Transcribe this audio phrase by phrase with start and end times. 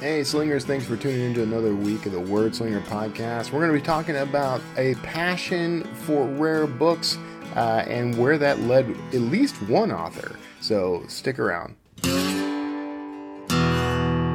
[0.00, 3.50] Hey, Slingers, thanks for tuning into another week of the Word Slinger podcast.
[3.50, 7.16] We're going to be talking about a passion for rare books
[7.54, 10.36] uh, and where that led at least one author.
[10.60, 11.76] So stick around.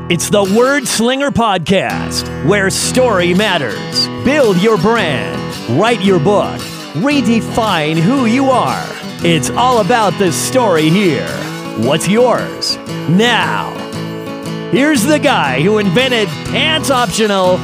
[0.09, 4.07] It's the Word Slinger Podcast, where story matters.
[4.25, 5.39] Build your brand,
[5.79, 6.59] write your book,
[6.95, 8.87] redefine who you are.
[9.23, 11.29] It's all about the story here.
[11.77, 12.77] What's yours?
[13.09, 13.90] Now.
[14.71, 17.57] Here's the guy who invented pants optional,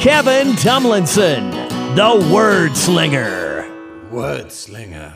[0.00, 1.50] Kevin Tomlinson,
[1.94, 3.70] the Word Slinger.
[4.10, 5.12] Word Slinger.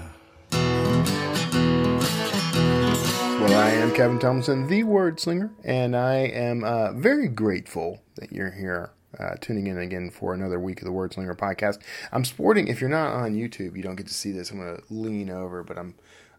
[3.41, 8.31] Well, I am Kevin Tomlinson, the Word Slinger, and I am uh, very grateful that
[8.31, 8.91] you're here.
[9.19, 11.79] Uh, tuning in again for another week of the Word Slinger podcast.
[12.13, 12.69] I'm sporting.
[12.69, 14.51] If you're not on YouTube, you don't get to see this.
[14.51, 15.95] I'm going to lean over, but I'm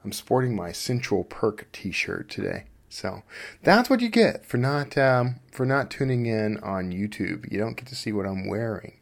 [0.06, 2.66] I'm sporting my Central Perk T-shirt today.
[2.90, 3.22] So
[3.64, 7.50] that's what you get for not um, for not tuning in on YouTube.
[7.52, 8.98] You don't get to see what I'm wearing.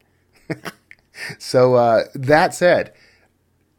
[1.40, 2.94] so uh, that said,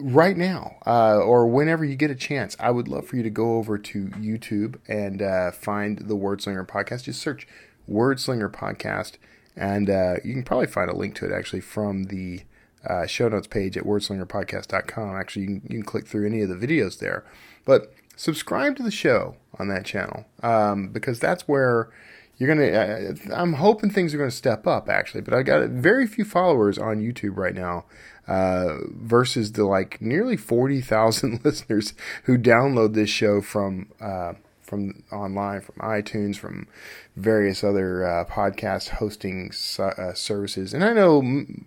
[0.01, 3.31] right now uh, or whenever you get a chance, I would love for you to
[3.31, 7.05] go over to YouTube and uh, find the Wordslinger podcast.
[7.05, 7.47] Just search
[7.89, 9.13] Wordslinger podcast,
[9.57, 12.43] and uh, you can probably find a link to it actually from the
[12.87, 15.17] uh, show notes page at wordslingerpodcast.com.
[15.17, 17.25] Actually, you can, you can click through any of the videos there.
[17.65, 21.91] But subscribe to the show on that channel um, because that's where
[22.39, 22.69] you're gonna.
[22.69, 26.79] Uh, I'm hoping things are gonna step up actually, but I got very few followers
[26.79, 27.85] on YouTube right now.
[28.29, 34.35] Uh, versus the like nearly 40,000 listeners who download this show from uh,
[34.69, 36.69] from online, from iTunes, from
[37.17, 40.75] various other uh, podcast hosting uh, services.
[40.75, 41.23] And I know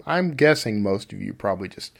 [0.05, 1.98] I'm guessing most of you probably just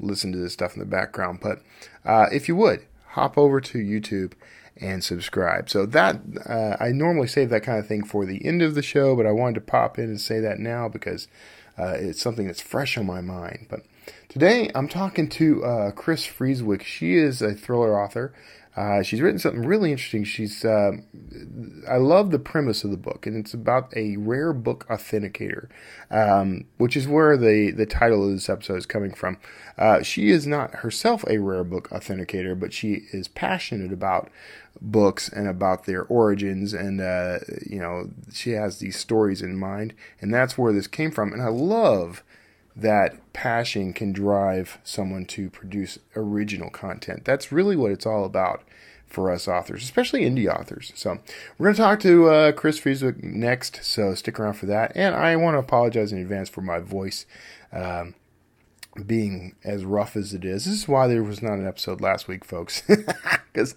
[0.00, 1.62] listen to this stuff in the background, but
[2.04, 4.32] uh, if you would hop over to YouTube
[4.80, 5.68] and subscribe.
[5.68, 8.82] So that uh, I normally save that kind of thing for the end of the
[8.82, 11.28] show, but I wanted to pop in and say that now because
[11.78, 13.66] uh, it's something that's fresh on my mind.
[13.68, 13.82] But
[14.28, 16.82] today I'm talking to uh, Kris Frieswick.
[16.82, 18.32] She is a thriller author.
[18.76, 20.22] Uh, she's written something really interesting.
[20.22, 20.92] She's uh,
[21.88, 25.68] I love the premise of the book, and it's about a rare book authenticator,
[26.10, 29.38] um, which is where the the title of this episode is coming from.
[29.76, 34.30] Uh, she is not herself a rare book authenticator, but she is passionate about
[34.80, 39.94] books and about their origins, and uh, you know she has these stories in mind,
[40.20, 41.32] and that's where this came from.
[41.32, 42.22] And I love
[42.76, 47.24] that passion can drive someone to produce original content.
[47.24, 48.62] That's really what it's all about
[49.06, 50.92] for us authors, especially indie authors.
[50.94, 51.18] So
[51.58, 54.92] we're going to talk to uh, Kris Frieswick next, so stick around for that.
[54.94, 57.26] And I want to apologize in advance for my voice
[57.72, 58.14] um,
[59.06, 60.64] being as rough as it is.
[60.64, 62.82] This is why there was not an episode last week, folks,
[63.52, 63.74] because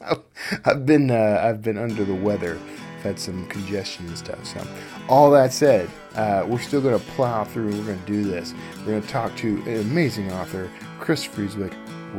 [0.66, 2.60] I've, been uh, I've been under the weather.
[2.98, 4.46] I've had some congestion and stuff.
[4.46, 4.66] So
[5.08, 7.72] all that said, uh, we're still going to plow through.
[7.72, 8.54] We're going to do this.
[8.80, 10.70] We're going to talk to an amazing author,
[11.00, 11.74] Kris Frieswick,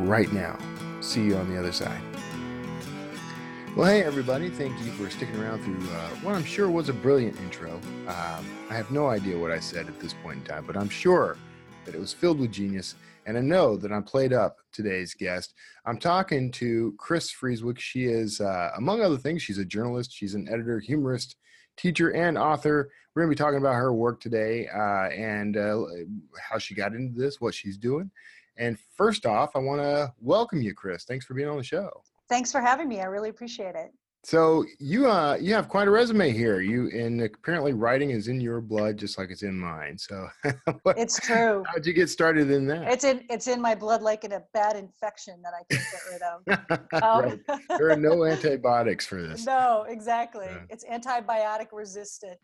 [0.07, 0.57] right now.
[1.01, 2.01] See you on the other side.
[3.75, 4.49] Well, hey, everybody.
[4.49, 7.73] Thank you for sticking around through uh, what I'm sure was a brilliant intro.
[8.07, 10.87] Um, I have no idea what I said at this point in time, but I'm
[10.87, 11.35] sure
[11.85, 12.95] that it was filled with genius.
[13.25, 15.53] And I know that I played up today's guest.
[15.85, 17.79] I'm talking to Kris Frieswick.
[17.79, 21.35] She is, uh, among other things, she's a journalist, she's an editor, humorist,
[21.77, 22.91] teacher, and author.
[23.13, 25.85] We're going to be talking about her work today uh, and uh,
[26.39, 28.11] how she got into this, what she's doing.
[28.57, 31.03] And first off, I want to welcome you, Kris.
[31.05, 31.89] Thanks for being on the show.
[32.29, 33.01] Thanks for having me.
[33.01, 33.91] I really appreciate it.
[34.25, 36.59] So you uh you have quite a resume here.
[36.59, 39.99] You and apparently writing is in your blood just like it's in mine.
[39.99, 40.27] So
[40.81, 41.63] what, it's true.
[41.67, 42.91] How'd you get started in that?
[42.91, 46.01] It's in it's in my blood like in a bad infection that I can't get
[46.11, 47.03] rid of.
[47.03, 47.61] um, right.
[47.77, 49.45] There are no antibiotics for this.
[49.55, 50.47] No, exactly.
[50.47, 50.61] Yeah.
[50.69, 52.39] It's antibiotic resistant.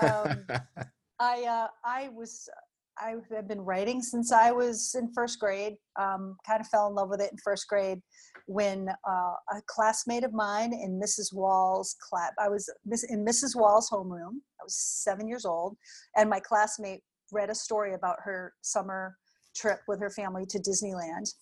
[0.00, 0.46] Um,
[1.18, 2.48] I uh, I was
[2.98, 5.74] I have been writing since I was in first grade.
[5.96, 8.00] Um, kind of fell in love with it in first grade
[8.46, 11.32] when uh, a classmate of mine in Mrs.
[11.32, 12.68] Wall's class, I was
[13.08, 13.56] in Mrs.
[13.56, 14.40] Wall's homeroom.
[14.60, 15.76] I was seven years old,
[16.16, 17.02] and my classmate
[17.32, 19.16] read a story about her summer
[19.56, 21.32] trip with her family to Disneyland,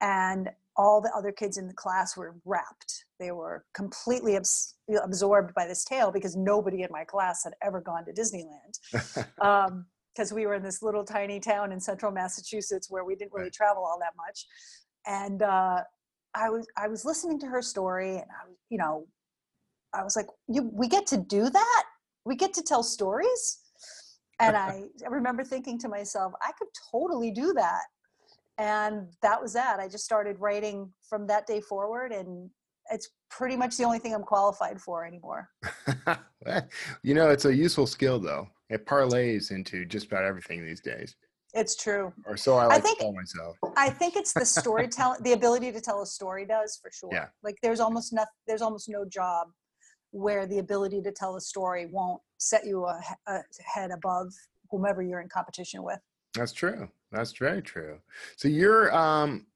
[0.00, 3.04] and all the other kids in the class were wrapped.
[3.18, 7.80] They were completely abs- absorbed by this tale because nobody in my class had ever
[7.80, 9.24] gone to Disneyland.
[9.40, 9.86] um,
[10.16, 13.50] because we were in this little tiny town in central Massachusetts where we didn't really
[13.50, 14.46] travel all that much.
[15.06, 15.82] And uh,
[16.34, 19.06] I was I was listening to her story, and I was you know,
[19.94, 21.84] I was like, you we get to do that.
[22.24, 23.60] We get to tell stories.
[24.40, 27.82] And I, I remember thinking to myself, I could totally do that.
[28.58, 29.80] And that was that.
[29.80, 32.50] I just started writing from that day forward, and
[32.90, 35.50] it's pretty much the only thing I'm qualified for anymore.
[37.02, 38.48] you know, it's a useful skill though.
[38.68, 41.16] It parlays into just about everything these days.
[41.54, 42.12] It's true.
[42.26, 43.56] Or so I like I think, to tell myself.
[43.76, 47.10] I think it's the storytelling, the ability to tell a story does for sure.
[47.12, 47.26] Yeah.
[47.42, 49.48] Like there's almost no, there's almost no job
[50.10, 54.32] where the ability to tell a story won't set you a, a head above
[54.70, 55.98] whomever you're in competition with.
[56.34, 56.88] That's true.
[57.12, 57.98] That's very true.
[58.36, 59.46] So you're um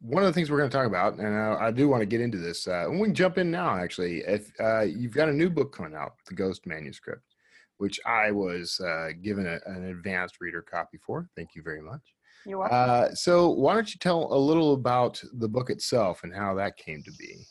[0.00, 2.06] one of the things we're going to talk about, and I, I do want to
[2.06, 2.68] get into this.
[2.68, 3.74] Uh, we can jump in now.
[3.74, 7.33] Actually, if uh, you've got a new book coming out, the Ghost Manuscript,
[7.78, 11.28] which I was uh, given a, an advanced reader copy for.
[11.36, 12.02] Thank you very much.
[12.46, 12.76] You're welcome.
[12.78, 16.76] Uh, so, why don't you tell a little about the book itself and how that
[16.76, 17.46] came to be?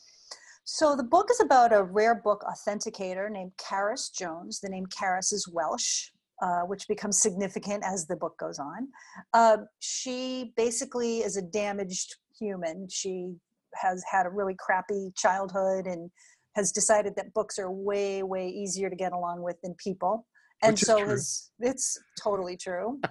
[0.65, 4.59] So, the book is about a rare book authenticator named Caris Jones.
[4.59, 6.09] The name Caris is Welsh.
[6.41, 8.87] Uh, which becomes significant as the book goes on.
[9.33, 12.85] Uh, she basically is a damaged human.
[12.89, 13.33] She
[13.75, 16.11] has had a really crappy childhood and
[16.55, 20.27] has decided that books are way way easier to get along with than people.
[20.61, 22.99] And so is it's totally true.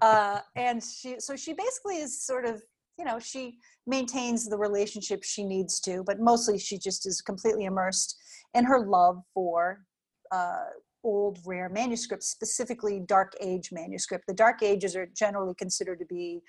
[0.00, 2.60] Uh, and she so she basically is sort of
[2.98, 7.66] you know she maintains the relationship she needs to but mostly she just is completely
[7.66, 8.16] immersed
[8.54, 9.84] in her love for
[10.32, 10.64] uh,
[11.04, 14.24] old rare manuscripts specifically dark age manuscript.
[14.26, 16.40] The dark ages are generally considered to be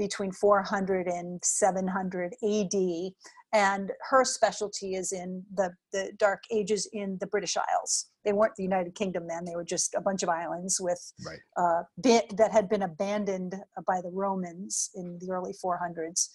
[0.00, 3.12] between 400 and 700 AD.
[3.52, 8.06] And her specialty is in the, the Dark Ages in the British Isles.
[8.24, 11.38] They weren't the United Kingdom then, they were just a bunch of islands with right.
[11.56, 13.56] uh, bit, that had been abandoned
[13.86, 16.28] by the Romans in the early 400s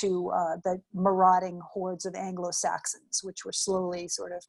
[0.00, 4.42] to uh, the marauding hordes of Anglo Saxons, which were slowly sort of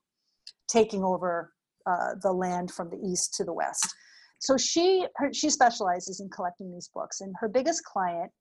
[0.70, 1.52] taking over
[1.86, 3.94] uh, the land from the east to the west.
[4.40, 8.32] So she her, she specializes in collecting these books, and her biggest client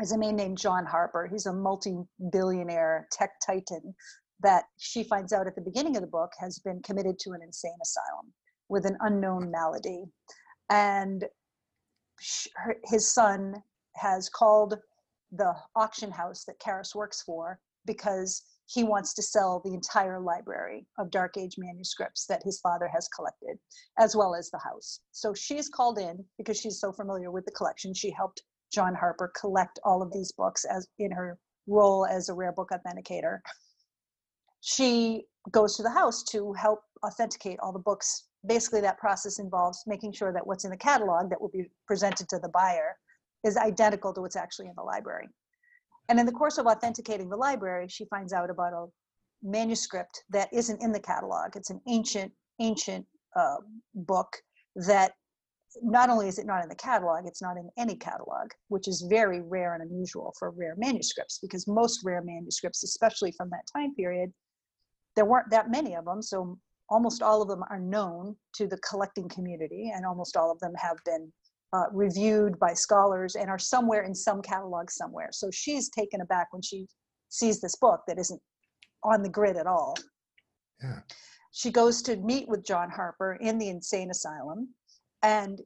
[0.00, 1.28] is a man named John Harper.
[1.30, 3.94] He's a multi-billionaire tech titan
[4.42, 7.40] that she finds out at the beginning of the book has been committed to an
[7.42, 8.32] insane asylum
[8.68, 10.04] with an unknown malady.
[10.70, 11.24] And
[12.84, 13.62] his son
[13.96, 14.78] has called
[15.32, 20.86] the auction house that Caris works for because he wants to sell the entire library
[20.98, 23.58] of Dark Age manuscripts that his father has collected,
[23.98, 25.00] as well as the house.
[25.10, 27.92] So she's called in because she's so familiar with the collection.
[27.92, 32.34] She helped John Harper collect all of these books as in her role as a
[32.34, 33.38] rare book authenticator.
[34.60, 38.24] She goes to the house to help authenticate all the books.
[38.46, 42.28] Basically, that process involves making sure that what's in the catalog that will be presented
[42.28, 42.96] to the buyer
[43.44, 45.28] is identical to what's actually in the library.
[46.08, 48.86] And in the course of authenticating the library, she finds out about a
[49.42, 51.56] manuscript that isn't in the catalog.
[51.56, 53.06] It's an ancient, ancient
[53.36, 53.56] uh,
[53.94, 54.36] book
[54.74, 55.12] that
[55.82, 59.06] not only is it not in the catalog, it's not in any catalog, which is
[59.08, 63.94] very rare and unusual for rare manuscripts because most rare manuscripts, especially from that time
[63.94, 64.32] period,
[65.16, 66.22] there weren't that many of them.
[66.22, 66.58] So
[66.88, 70.74] almost all of them are known to the collecting community, and almost all of them
[70.74, 71.32] have been
[71.72, 75.28] uh, reviewed by scholars and are somewhere in some catalog somewhere.
[75.30, 76.86] So she's taken aback when she
[77.28, 78.40] sees this book that isn't
[79.04, 79.96] on the grid at all.
[80.82, 81.00] Yeah.
[81.52, 84.74] She goes to meet with John Harper in the insane asylum
[85.22, 85.60] and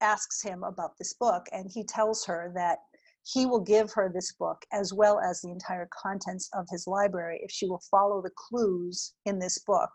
[0.00, 2.78] asks him about this book and he tells her that
[3.24, 7.40] he will give her this book as well as the entire contents of his library
[7.42, 9.90] if she will follow the clues in this book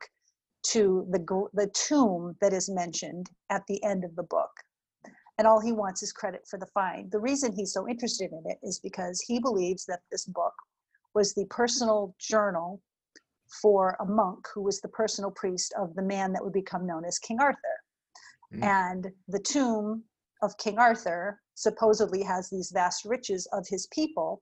[0.63, 1.19] to the
[1.53, 4.49] the tomb that is mentioned at the end of the book.
[5.37, 7.11] And all he wants is credit for the find.
[7.11, 10.53] The reason he's so interested in it is because he believes that this book
[11.13, 12.81] was the personal journal
[13.61, 17.05] for a monk who was the personal priest of the man that would become known
[17.05, 17.77] as king arthur
[18.53, 18.63] Mm.
[18.63, 20.03] And the tomb
[20.41, 24.41] of King Arthur supposedly has these vast riches of his people.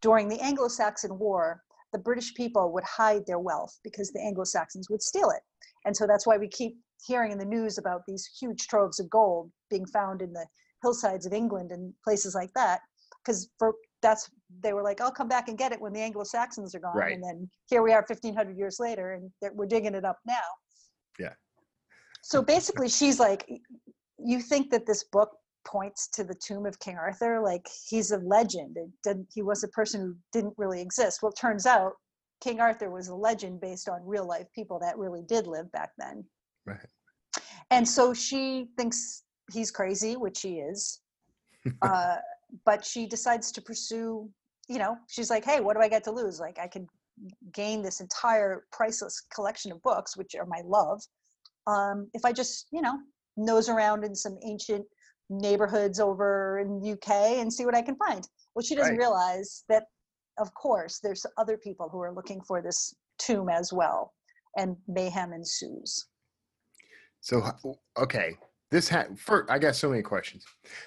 [0.00, 4.44] During the Anglo Saxon War, the British people would hide their wealth because the Anglo
[4.44, 5.42] Saxons would steal it.
[5.84, 9.08] And so that's why we keep hearing in the news about these huge troves of
[9.10, 10.46] gold being found in the
[10.82, 12.80] hillsides of England and places like that.
[13.24, 14.30] Because for that's
[14.62, 16.96] they were like, I'll come back and get it when the Anglo Saxons are gone.
[16.96, 17.14] Right.
[17.14, 20.34] And then here we are 1500 years later and we're digging it up now.
[21.18, 21.34] Yeah
[22.28, 23.48] so basically she's like
[24.18, 25.30] you think that this book
[25.66, 27.40] points to the tomb of king arthur?
[27.40, 28.76] Like he's a legend.
[29.32, 31.20] He was a person who didn't really exist.
[31.22, 31.92] Well it turns out
[32.42, 35.92] king arthur was a legend based on real life people that really did live back
[35.96, 36.22] then.
[36.66, 36.86] Right.
[37.70, 41.00] And so she thinks he's crazy which he is
[41.82, 42.16] uh,
[42.66, 44.28] but she decides to pursue
[44.68, 46.38] you know she's like hey what do i get to lose?
[46.38, 46.86] Like i can
[47.52, 51.00] gain this entire priceless collection of books which are my love
[51.68, 52.98] um, if I just, you know,
[53.36, 54.84] nose around in some ancient
[55.30, 58.26] neighborhoods over in the UK and see what I can find.
[58.54, 58.98] Well, she doesn't right.
[58.98, 59.84] realize that
[60.38, 64.14] of course, there's other people who are looking for this tomb as well,
[64.56, 66.06] and mayhem ensues.
[67.20, 67.42] So,
[67.98, 68.36] okay,
[68.70, 69.50] this had first.
[69.50, 70.44] I got so many questions.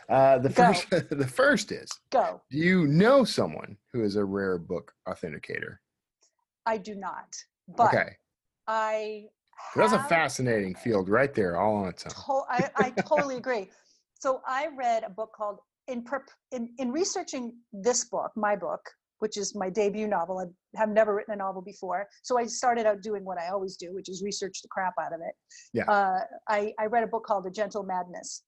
[0.10, 0.74] Uh, the Go.
[0.74, 2.42] first, the first is: Go.
[2.50, 5.78] Do you know someone who is a rare book authenticator?
[6.66, 7.36] I do not,
[7.68, 8.16] but okay,
[8.68, 9.26] I.
[9.75, 12.12] that's a fascinating field right there, all on its own.
[12.12, 13.70] to- I, I totally agree.
[14.20, 18.82] So I read a book called in, prep, in in researching this book, my book,
[19.20, 20.39] which is my debut novel.
[20.39, 23.77] I have never written a novel before, so I started out doing what I always
[23.77, 25.34] do, which is research the crap out of it.
[25.74, 25.86] Yeah.
[25.86, 28.44] Uh, I I read a book called A Gentle Madness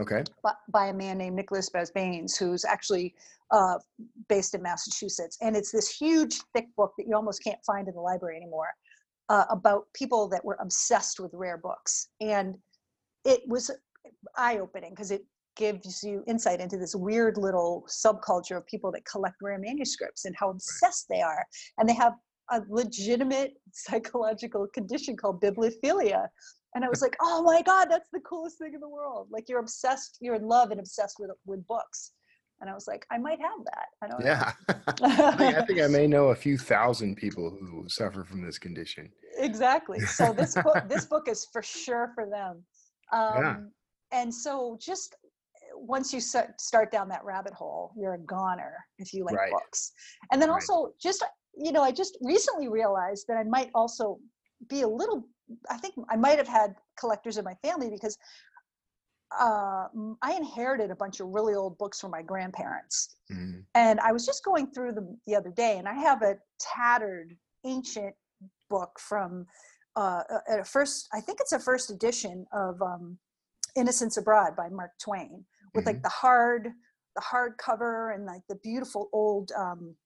[0.00, 3.14] Okay, by, by a man named Nicholas Basbanes, who's actually
[3.50, 3.78] uh,
[4.28, 7.94] based in Massachusetts, and it's this huge, thick book that you almost can't find in
[7.94, 8.68] the library anymore
[9.28, 12.56] uh, about people that were obsessed with rare books, and
[13.24, 13.70] it was
[14.36, 15.24] eye-opening because it
[15.56, 20.34] gives you insight into this weird little subculture of people that collect rare manuscripts and
[20.38, 21.44] how obsessed they are,
[21.78, 22.14] and they have
[22.50, 26.28] a legitimate psychological condition called bibliophilia
[26.74, 29.48] and I was like, "Oh my God, that's the coolest thing in the world!" Like
[29.48, 32.12] you're obsessed, you're in love and obsessed with with books.
[32.60, 34.24] And I was like, "I might have that." I don't.
[34.24, 34.52] yeah.
[34.68, 34.74] know.
[35.06, 38.58] I, think, I think I may know a few thousand people who suffer from this
[38.58, 39.10] condition.
[39.38, 40.00] exactly.
[40.00, 42.64] So this book, this book is for sure for them.
[43.12, 43.56] Um, Yeah.
[44.10, 45.14] And so just
[45.74, 49.52] once you start down that rabbit hole, you're a goner if you like Right.
[49.52, 49.92] books.
[50.32, 50.54] And then Right.
[50.70, 51.24] also just
[51.60, 54.18] you know, I just recently realized that I might also
[54.68, 55.24] be a little.
[55.70, 58.16] I think I might have had collectors in my family because
[59.30, 59.88] uh,
[60.22, 63.16] I inherited a bunch of really old books from my grandparents.
[63.30, 63.64] Mhm.
[63.74, 67.36] And I was just going through them the other day, and I have a tattered,
[67.64, 68.14] ancient
[68.70, 69.46] book from
[69.96, 73.18] uh, a, first, I think it's a first edition of um,
[73.74, 75.44] Innocents Abroad by Mark Twain,
[75.74, 76.72] with like the hard,
[77.16, 79.96] the hard cover and like the beautiful old um,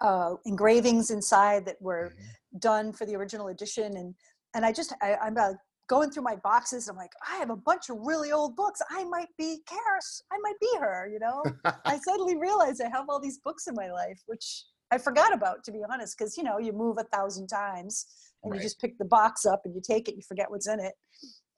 [0.00, 2.60] uh, engravings inside that were Mhm.
[2.60, 3.96] done for the original edition.
[3.96, 4.14] And
[4.54, 5.52] and I just I, I'm uh,
[5.88, 6.88] going through my boxes.
[6.88, 8.80] I'm like, I have a bunch of really old books.
[8.90, 10.22] I might be Caris.
[10.32, 11.08] I might be her.
[11.12, 11.42] You know.
[11.84, 15.64] I suddenly realized I have all these books in my life, which I forgot about,
[15.64, 18.06] to be honest, because you know you move a thousand times
[18.42, 18.58] and Right.
[18.58, 20.94] you just pick the box up and you take it, you forget what's in it.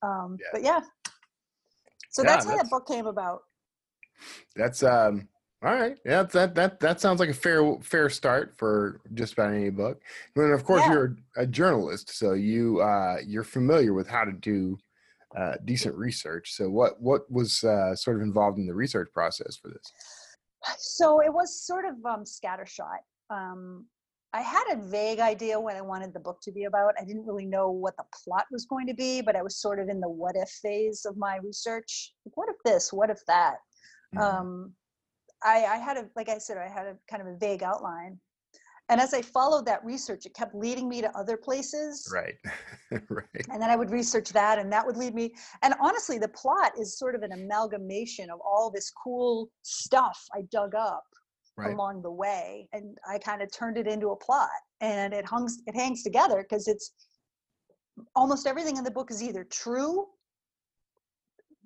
[0.02, 0.46] Um, Yeah.
[0.52, 0.80] But yeah,
[2.10, 3.40] so Yeah, that's how that's- that book came about.
[4.56, 5.28] That's um
[5.62, 5.98] all right.
[6.04, 10.00] Yeah, that that that sounds like a fair fair start for just about any book.
[10.36, 10.92] And of course, Yeah.
[10.92, 14.78] you're a journalist, so you uh, you're familiar with how to do
[15.36, 16.52] uh, decent research.
[16.52, 19.92] So what what was uh, sort of involved in the research process for this?
[20.78, 22.98] So it was sort of um, scattershot.
[23.30, 23.86] Um,
[24.32, 26.94] I had a vague idea what I wanted the book to be about.
[27.00, 29.80] I didn't really know what the plot was going to be, but I was sort
[29.80, 32.12] of in the what if phase of my research.
[32.26, 32.92] Like, what if this?
[32.92, 33.56] What if that?
[34.14, 34.20] Mhm.
[34.22, 34.74] um,
[35.42, 38.18] I, I had a like I said, I had a kind of a vague outline,
[38.88, 42.34] and as I followed that research, it kept leading me to other places, right,
[43.08, 45.34] right, and then I would research that, and that would lead me.
[45.62, 50.42] And honestly, the plot is sort of an amalgamation of all this cool stuff I
[50.50, 51.04] dug up
[51.56, 51.74] right.
[51.74, 55.62] along the way, and I kind of turned it into a plot, and it hangs
[55.66, 56.92] it hangs together because it's
[58.14, 60.06] almost everything in the book is either true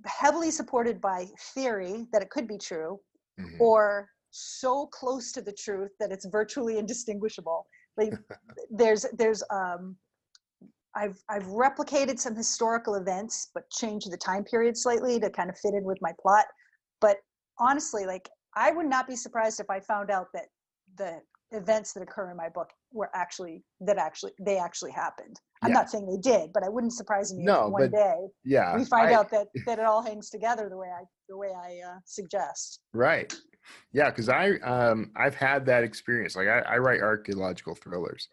[0.07, 2.99] heavily supported by theory that it could be true
[3.39, 3.61] Mhm.
[3.61, 7.67] or so close to the truth that it's virtually indistinguishable.
[7.97, 8.13] Like
[8.71, 9.97] there's there's um
[10.95, 15.59] I've I've replicated some historical events but changed the time period slightly to kind of
[15.59, 16.47] fit in with my plot.
[17.01, 17.19] But
[17.59, 20.47] honestly, like I would not be surprised if I found out that
[20.97, 21.21] the
[21.53, 25.41] events that occur in my book were actually that actually they actually happened.
[25.63, 25.75] I'm Yeah.
[25.75, 28.77] not saying they did, but I wouldn't surprise me No, if one but day Yeah,
[28.77, 31.53] we find I- out that that it all hangs together the way I the way
[31.57, 32.81] I uh, suggest.
[32.93, 33.33] Right.
[33.93, 36.35] Yeah, because I um I've had that experience.
[36.37, 38.29] Like I, I write archaeological thrillers,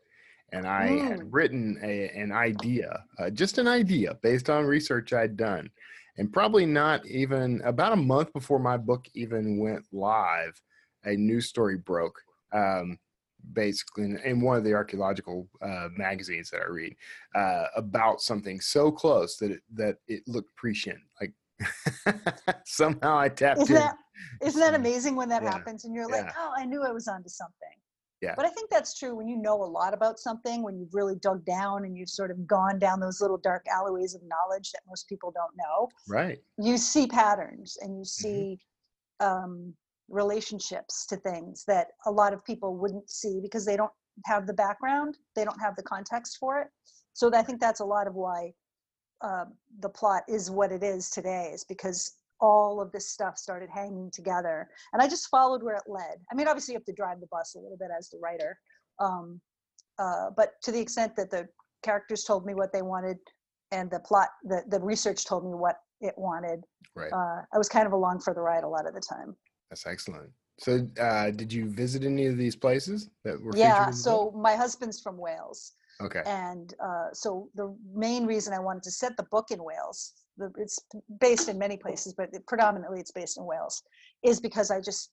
[0.51, 1.27] and I had Mm.
[1.29, 5.69] written a, an idea, uh, just an idea based on research I'd done,
[6.17, 10.59] and probably not even about a month before my book even went live,
[11.05, 12.19] a news story broke.
[12.51, 12.98] Um,
[13.53, 16.96] basically in, in one of the archaeological uh, magazines that I read
[17.36, 21.00] uh, about something so close that it, that it looked prescient.
[21.19, 21.34] Like
[22.65, 23.81] somehow I tapped Isn't in.
[23.81, 23.96] that
[24.41, 24.79] isn't that Mm.
[24.79, 25.51] amazing when that Yeah.
[25.51, 26.34] happens and you're like, Yeah.
[26.38, 27.55] oh, I knew I was onto something.
[28.22, 28.36] Yeah.
[28.36, 31.15] But I think that's true when you know a lot about something, when you've really
[31.15, 34.81] dug down and you've sort of gone down those little dark alleyways of knowledge that
[34.88, 35.88] most people don't know.
[36.08, 36.39] Right.
[36.58, 38.03] You see patterns and you Mm-hmm.
[38.03, 38.60] see
[39.22, 39.74] um,
[40.09, 43.91] relationships to things that a lot of people wouldn't see because they don't
[44.25, 46.67] have the background, they don't have the context for it.
[47.13, 48.53] So I think that's a lot of why
[49.21, 53.69] um, the plot is what it is today, is because all of this stuff started
[53.69, 54.69] hanging together.
[54.93, 56.19] And i just followed where it led.
[56.31, 58.57] I mean obviously you have to drive the bus a little bit as the writer
[58.99, 59.41] um,
[59.97, 61.47] uh, but to the extent that the
[61.83, 63.17] characters told me what they wanted
[63.71, 66.63] and the plot the, the research told me what it wanted
[66.95, 67.11] right.
[67.11, 69.35] uh, i was kind of along for the ride a lot of the time
[69.69, 70.31] that's excellent.
[70.59, 74.99] So uh, did you visit any of these places that were yeah so my husband's
[74.99, 76.21] from wales okay.
[76.25, 80.51] and uh, so the main reason i wanted to set the book in wales the,
[80.57, 80.79] it's
[81.21, 83.81] based in many places but it, predominantly it's based in wales
[84.23, 85.11] is because i just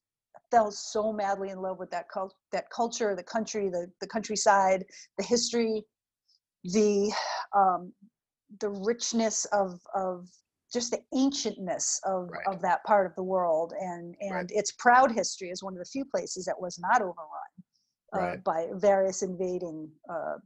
[0.51, 4.85] fell so madly in love with that cult that culture the country the, the countryside
[5.17, 5.85] the history
[6.65, 7.13] the
[7.57, 7.93] um,
[8.61, 10.29] the richness of of
[10.73, 12.47] just the ancientness of Right.
[12.47, 14.47] of that part of the world and and Right.
[14.51, 17.53] its proud history is one of the few places that was not overrun
[18.15, 18.45] uh, Right.
[18.45, 20.37] by various invading uh,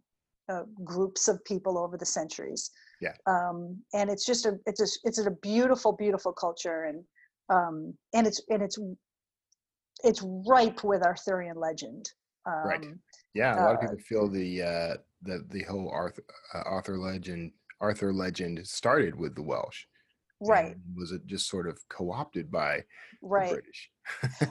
[0.52, 3.14] uh, groups of people over the centuries Yeah.
[3.26, 7.04] um, and it's just a it's a it's a beautiful beautiful culture and
[7.48, 8.78] um, and it's and it's
[10.04, 12.10] it's ripe with Arthurian legend
[12.46, 12.86] um, Right.
[13.34, 16.24] yeah a lot of uh, people feel the uh the the whole arthur
[16.54, 19.84] uh, arthur legend arthur legend started with the welsh
[20.40, 20.76] right.
[20.96, 23.52] was it just sort of co-opted by the right.
[23.52, 23.90] British?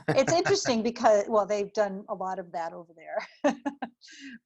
[0.09, 3.53] It's interesting because well they've done a lot of that over there.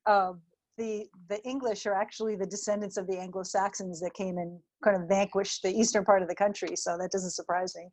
[0.08, 0.42] Um,
[0.80, 5.08] the the english are actually the descendants of the anglo-saxons that came and kind of
[5.08, 7.88] vanquished the eastern part of the country so that doesn't surprise me.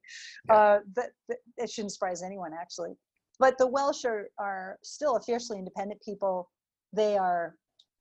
[0.49, 0.55] Yeah.
[0.55, 2.95] uh, that, that it shouldn't surprise anyone actually.
[3.39, 6.51] But the welsh are, are still a fiercely independent people.
[6.93, 7.55] They are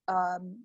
[0.09, 0.63] um,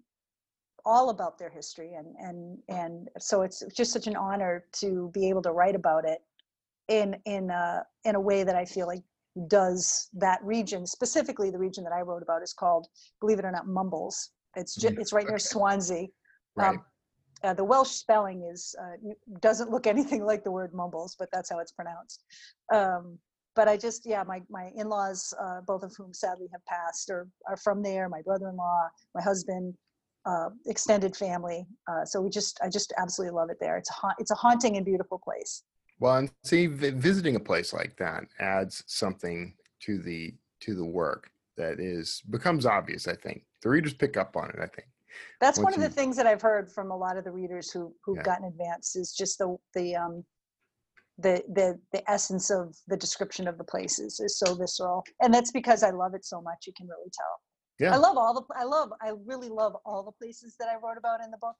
[0.86, 5.28] all about their history and and and so it's just such an honor to be
[5.28, 6.18] able to write about it
[6.88, 9.02] in in a in a way that I feel like
[9.48, 12.86] does that region specifically the region that I wrote about is called
[13.20, 14.30] believe it or not Mumbles.
[14.56, 15.38] It's just Mm, it's right near.
[15.38, 16.06] Swansea.
[16.54, 16.84] right Um,
[17.44, 18.96] uh, the Welsh spelling is uh,
[19.40, 22.24] doesn't look anything like the word mumbles, but that's how it's pronounced.
[22.72, 23.18] Um,
[23.54, 27.28] but I just yeah, my my in-laws, uh, both of whom sadly have passed, are
[27.48, 28.08] are from there.
[28.08, 29.74] My brother-in-law, my husband,
[30.26, 31.66] uh, extended family.
[31.90, 33.76] Uh, so we just I just absolutely love it there.
[33.76, 35.62] It's a ha- it's a haunting and beautiful place.
[36.00, 40.84] well and see vi- visiting a place like that adds something to the to the
[40.84, 44.88] work that is becomes obvious i think the readers pick up on it i think
[45.40, 47.70] That's one Once of the things that I've heard from a lot of the readers
[47.70, 48.30] who who've Yeah.
[48.30, 50.14] gotten advanced is just the the um
[51.18, 55.52] the the the essence of the description of the places is so visceral, and that's
[55.52, 56.60] because I love it so much.
[56.66, 57.34] You can really tell.
[57.78, 57.94] Yeah.
[57.94, 60.98] I love all the I love I really love all the places that I wrote
[60.98, 61.56] about in the book.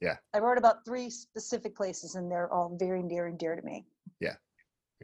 [0.00, 0.16] Yeah.
[0.34, 3.84] I wrote about three specific places, and they're all very near and dear to me.
[4.20, 4.36] Yeah.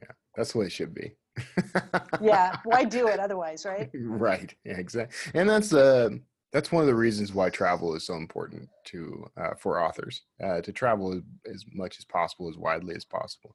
[0.00, 0.08] Yeah.
[0.36, 1.12] That's the way it should be
[2.20, 3.90] Yeah, why do it otherwise, right?
[3.94, 6.10] right yeah exactly and that's uh
[6.52, 10.60] that's one of the reasons why travel is so important to uh, for authors uh,
[10.62, 13.54] to travel as, as much as possible as widely as possible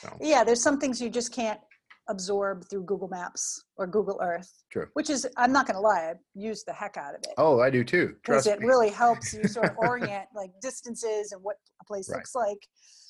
[0.00, 1.60] so Yeah, there's some things you just can't
[2.08, 4.50] absorb through Google Maps or Google Earth.
[4.70, 4.88] True.
[4.94, 7.34] Which is, I'm not going to lie, I use the heck out of it.
[7.38, 11.32] oh i do too because it me really helps you sort of orient like distances
[11.32, 12.16] and what a place Right.
[12.18, 12.58] looks like.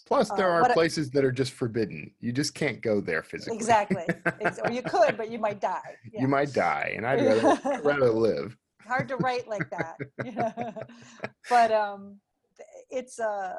[0.07, 3.57] plus there uh, are places that are just forbidden you just can't go there physically
[3.57, 4.05] Exactly.
[4.65, 5.81] Or you could, but you might die.
[6.13, 6.21] Yeah.
[6.23, 9.97] you might die and i'd rather, I'd rather live Hard to write like that.
[11.49, 12.19] but um,
[12.91, 13.55] it's a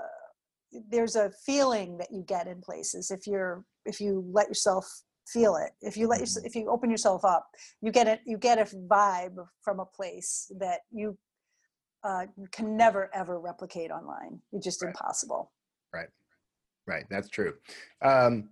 [0.89, 4.85] there's a feeling that you get in places if you're if you let yourself
[5.27, 6.45] feel it if you let Mm-hmm.
[6.45, 7.47] if you open yourself up
[7.81, 11.17] you get it you get a vibe from a place that you
[12.03, 15.51] uh, can never ever replicate online it's just impossible.
[15.93, 16.07] Right.
[16.07, 16.11] impossible
[16.88, 17.53] Right, that's true.
[18.01, 18.49] Um,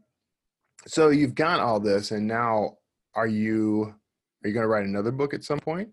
[0.88, 2.78] so you've got all this, and now
[3.16, 3.94] are you
[4.44, 5.90] are you going to write another book at some point?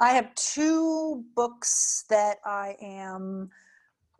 [0.00, 3.50] I have two books that I am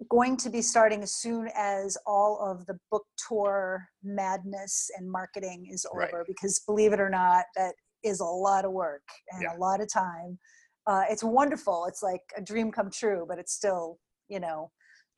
[0.09, 5.69] going to be starting as soon as all of the book tour madness and marketing
[5.71, 6.09] is Right.
[6.09, 9.57] over because believe it or not that is a lot of work and Yeah.
[9.57, 10.39] a lot of time
[10.87, 14.71] uh, it's wonderful it's like a dream come true but it's still you know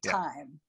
[0.04, 0.12] Yeah.
[0.12, 0.60] time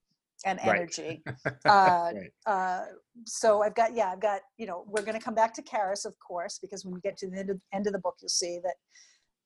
[0.46, 0.76] and Right.
[0.80, 1.24] energy
[1.68, 2.32] uh, Right.
[2.46, 2.86] uh,
[3.26, 6.06] so I've got yeah I've got you know we're going to come back to Caris
[6.06, 8.30] of course because when you get to the end of, end of the book you'll
[8.30, 8.76] see that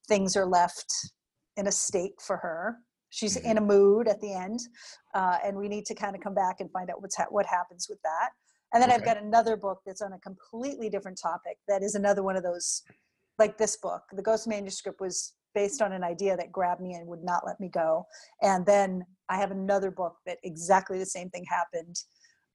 [0.07, 0.91] things are left
[1.57, 2.77] in a state for her.
[3.11, 4.59] She's in a mood at the end,
[5.13, 7.45] uh, and we need to kind of come back and find out what's ha- what
[7.45, 8.29] happens with that.
[8.73, 11.57] And then I've got another book that's on a completely different topic.
[11.67, 12.83] That is another one of those,
[13.37, 14.01] like this book.
[14.13, 17.59] The Ghost Manuscript was based on an idea that grabbed me and would not let
[17.59, 18.05] me go.
[18.41, 21.97] And then I have another book that exactly the same thing happened.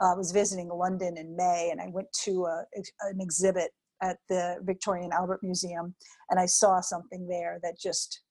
[0.01, 2.65] Uh, I was visiting London in May, and I went to a,
[3.03, 5.95] an exhibit at the Victoria and Albert Museum,
[6.31, 8.23] and I saw something there that just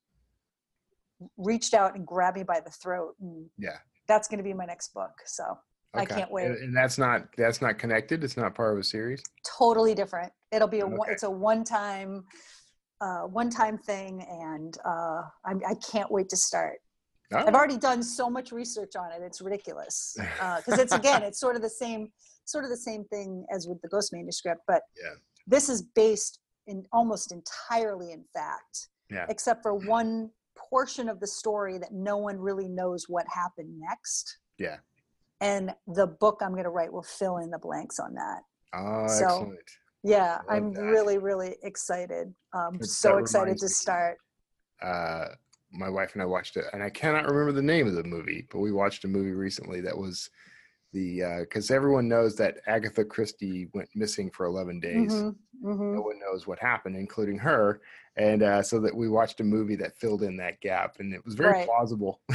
[1.38, 3.16] reached out and grabbed me by the throat.
[3.22, 3.78] And Yeah.
[4.08, 5.12] that's going to be my next book.
[5.26, 5.58] So
[5.94, 6.46] I can't wait.
[6.48, 8.24] And, and that's not that's not connected.
[8.24, 9.24] It's not part of a series.
[9.58, 10.32] Totally different.
[10.52, 11.14] It'll be a one Okay.
[11.14, 12.26] it's a one time
[13.02, 16.80] uh, one time thing, and uh, I'm, I can't wait to start.
[17.34, 20.16] Oh, I've already done so much research on it; it's ridiculous.
[20.58, 22.12] Because it's again, it's sort of the same,
[22.46, 25.16] sort of the same thing as with the Ghost manuscript, but Yeah.
[25.46, 29.26] this is based in almost entirely in fact, Yeah.
[29.30, 34.38] except for one portion of the story that no one really knows what happened next.
[34.58, 34.78] Yeah.
[35.42, 38.42] And the book I'm going to write will fill in the blanks on that.
[38.74, 39.60] Oh, So, excellent.
[40.04, 40.82] Yeah, I'm that.
[40.82, 42.34] really, really excited.
[42.54, 43.70] Um, so excited to me.
[43.70, 44.18] start.
[44.82, 45.26] uh,
[45.72, 48.48] my wife and I watched it, and I cannot remember the name of the movie,
[48.50, 50.30] but we watched a movie recently that was
[50.94, 55.12] the because everyone knows that Agatha Christie went missing for 11 days.
[55.14, 55.96] Mhm, mhm.
[55.96, 57.82] No one knows what happened, including her,
[58.18, 61.24] and uh, so that we watched a movie that filled in that gap, and it
[61.26, 61.66] was very Right.
[61.66, 62.22] plausible.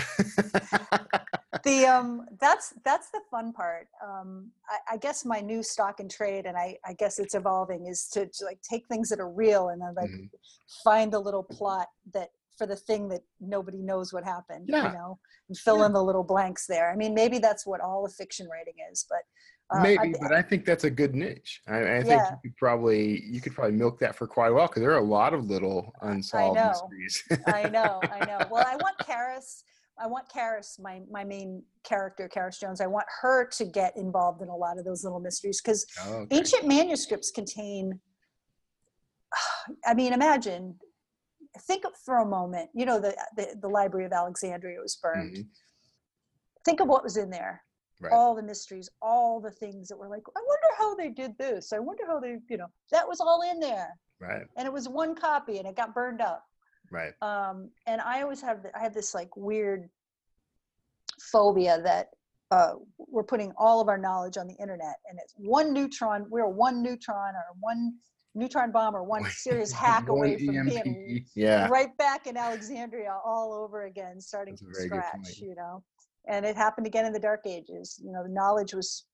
[1.65, 6.11] the um that's that's the fun part um I, I guess my new stock and
[6.11, 9.29] trade and i i guess it's evolving is to, to like take things that are
[9.31, 10.31] real and then like Mhm.
[10.85, 14.87] find the little plot that for the thing that nobody knows what happened Yeah.
[14.87, 18.07] you know and fill in the little blanks there i mean maybe that's what all
[18.07, 19.21] of fiction writing is but
[19.73, 21.61] uh, Maybe, I, but I think that's a good niche.
[21.69, 22.31] I, I think Yeah.
[22.33, 24.99] you could probably you could probably milk that for quite a while because there are
[24.99, 26.69] a lot of little unsolved know.
[26.69, 27.23] mysteries.
[27.47, 28.39] I know, I know.
[28.51, 29.65] Well, I want Caris.
[30.03, 32.81] I want Caris, my my main character, Caris Jones.
[32.81, 36.15] I want her to get involved in a lot of those little mysteries because Oh,
[36.23, 36.37] okay.
[36.39, 38.01] ancient manuscripts contain.
[39.87, 40.77] I mean, imagine.
[41.63, 42.71] Think of for a moment.
[42.75, 45.37] You know, the the, the Library of Alexandria was burned.
[45.37, 45.47] Mhm.
[46.65, 47.63] Think of what was in there.
[48.01, 48.13] Right.
[48.13, 51.73] All the mysteries, all the things that were like, I wonder how they did this.
[51.73, 54.47] I wonder how they, you know, that was all in there, Right.
[54.57, 56.45] and it was one copy, and it got burned up
[56.91, 57.13] Right.
[57.23, 59.89] um, and I always have I have this like weird
[61.31, 62.09] phobia that
[62.51, 66.27] uh, we're putting all of our knowledge on the internet, and it's one neutron.
[66.29, 67.95] We're one neutron or one
[68.35, 70.85] neutron bomb or one serious hack away from EMP.
[70.85, 71.69] being Yeah.
[71.69, 75.39] right back in Alexandria all over again, starting from scratch.
[75.39, 75.85] You know,
[76.29, 78.01] and it happened again in the Dark Ages.
[78.03, 79.07] You know, knowledge was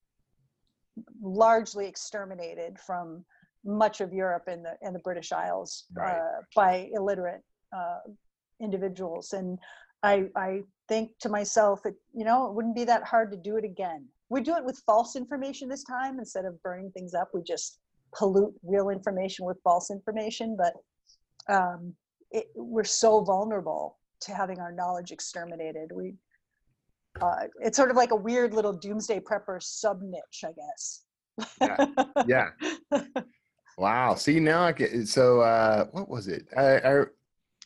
[1.21, 3.23] largely exterminated from
[3.65, 6.17] much of Europe and the and the British Isles Right.
[6.17, 7.41] uh, by illiterate
[7.75, 7.99] uh,
[8.61, 9.33] individuals.
[9.33, 9.59] And
[10.03, 13.57] I I think to myself, it you know it wouldn't be that hard to do
[13.57, 14.07] it again.
[14.29, 17.29] We do it with false information this time instead of burning things up.
[17.33, 17.79] We just
[18.15, 20.73] pollute real information with false information, but
[21.53, 21.93] um,
[22.31, 25.91] it, we're so vulnerable to having our knowledge exterminated.
[25.93, 26.15] We
[27.21, 31.03] uh, it's sort of like a weird little doomsday prepper sub niche, I guess.
[31.61, 32.49] Yeah.
[32.91, 33.01] yeah.
[33.77, 34.15] Wow.
[34.15, 36.47] See now I get so uh what was it?
[36.57, 37.03] I, I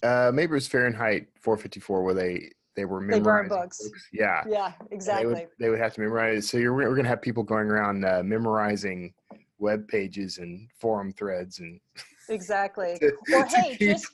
[0.06, 3.90] uh maybe it was Fahrenheit 454 where they they were They memorizing burn books.
[4.12, 4.44] Yeah.
[4.48, 5.34] yeah, exactly.
[5.34, 6.50] They would, they would have to memorize.
[6.50, 9.14] So you're we're gonna have people going around uh, memorizing
[9.58, 11.80] web pages and forum threads and
[12.29, 12.97] Exactly.
[13.01, 14.07] to- Or to hey, keep- just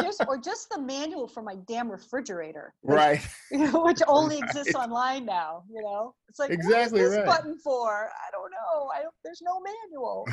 [0.00, 3.20] just or just the manual for my damn refrigerator, which- right.
[3.50, 5.64] which only exists online now.
[5.70, 7.26] You know, it's like Exactly this right.
[7.26, 8.08] button for?
[8.08, 8.90] I don't know.
[8.94, 10.26] I don't, there's no manual.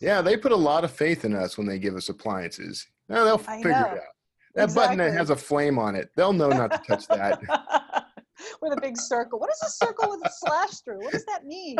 [0.00, 2.86] yeah, they put a lot of faith in us when they give us appliances.
[3.08, 3.78] No, they'll I figure know.
[3.78, 4.00] it out.
[4.54, 7.40] That button that has a flame on it, they'll know not to touch that.
[8.62, 9.38] with a big circle.
[9.38, 11.02] What is a circle with a slash through?
[11.04, 11.76] What does that mean?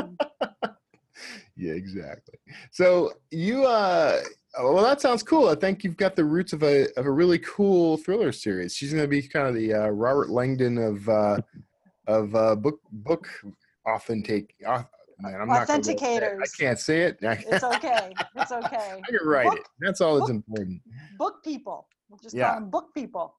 [1.56, 2.34] Yeah, exactly.
[2.70, 4.20] So you, uh,
[4.58, 5.48] well, that sounds cool.
[5.48, 8.74] I think you've got the roots of a of a really cool thriller series.
[8.74, 11.38] She's going to be kind of the uh, Robert Langdon of uh,
[12.06, 13.28] of uh, book book
[13.86, 14.54] authentic.
[14.66, 14.82] Uh,
[15.20, 16.22] man, I'm not gonna be able to say it.
[16.22, 16.40] Authenticators.
[16.40, 17.18] I can't say it.
[17.22, 18.14] It's okay.
[18.36, 19.00] It's okay.
[19.06, 19.66] I can write Book- it.
[19.80, 20.82] That's all that's book- important.
[21.18, 21.88] Book people.
[22.08, 22.50] We'll just Yeah.
[22.50, 23.34] call them book people.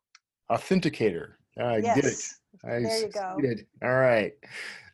[0.51, 1.33] Authenticator.
[1.59, 1.95] I yes.
[1.95, 2.19] get it.
[2.63, 3.87] I There you go.
[3.87, 4.33] All right.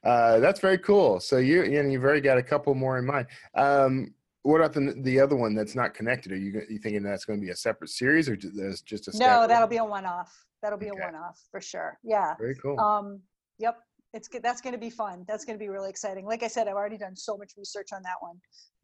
[0.04, 1.20] Uh, that's very cool.
[1.20, 3.28] So you, know, you've already got a couple more in mind.
[3.56, 6.34] Um, what about the the other one that's not connected?
[6.34, 9.08] Are you you thinking that's going to be a separate series or ju- there's just
[9.08, 10.34] a separate No, that'll be a one-off.
[10.62, 11.00] That'll be Okay.
[11.02, 11.98] a one-off for sure.
[12.04, 12.36] Yeah.
[12.38, 12.78] very cool.
[12.80, 13.22] Um,
[13.58, 13.78] yep.
[14.14, 14.44] It's good.
[14.44, 15.24] That's going to be fun.
[15.28, 16.26] That's going to be really exciting.
[16.26, 18.36] Like I said, I've already done so much research on that one.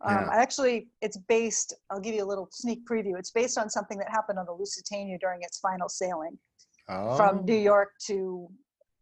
[0.02, 0.30] Um, Yeah.
[0.32, 1.76] I actually, it's based.
[1.92, 3.20] I'll give you a little sneak preview.
[3.20, 6.40] It's based on something that happened on the Lusitania during its final sailing
[6.88, 8.50] oh, from New York to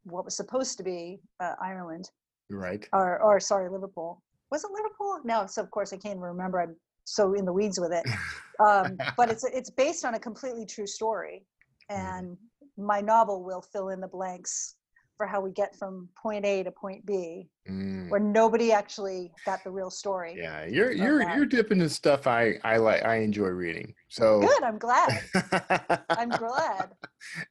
[0.09, 2.09] what was supposed to be uh, Ireland,
[2.49, 2.87] right.
[2.93, 4.21] or or sorry, Liverpool.
[4.51, 5.19] Was it Liverpool?
[5.25, 5.45] No.
[5.47, 6.61] So of course I can't even remember.
[6.61, 8.05] I'm so in the weeds with it.
[8.59, 11.45] Um, but it's it's based on a completely true story,
[11.91, 12.17] Mm-hmm.
[12.19, 12.37] and
[12.75, 14.75] my novel will fill in the blanks
[15.15, 19.63] for how we get from point A to point B, Mm, where nobody actually got
[19.63, 20.33] the real story.
[20.37, 21.35] yeah, you're you're that.
[21.35, 23.93] you're dipping in stuff I I like I enjoy reading.
[24.09, 24.63] So Good.
[24.63, 25.21] I'm glad.
[26.09, 26.95] I'm glad.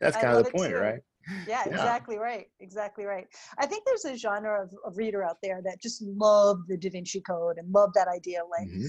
[0.00, 1.00] that's I kind of the point, right?
[1.46, 2.46] Yeah, exactly right.
[2.60, 3.26] Exactly right.
[3.58, 6.90] I think there's a genre of, of reader out there that just love the Da
[6.90, 8.86] Vinci Code and love that idea, like mm-hmm.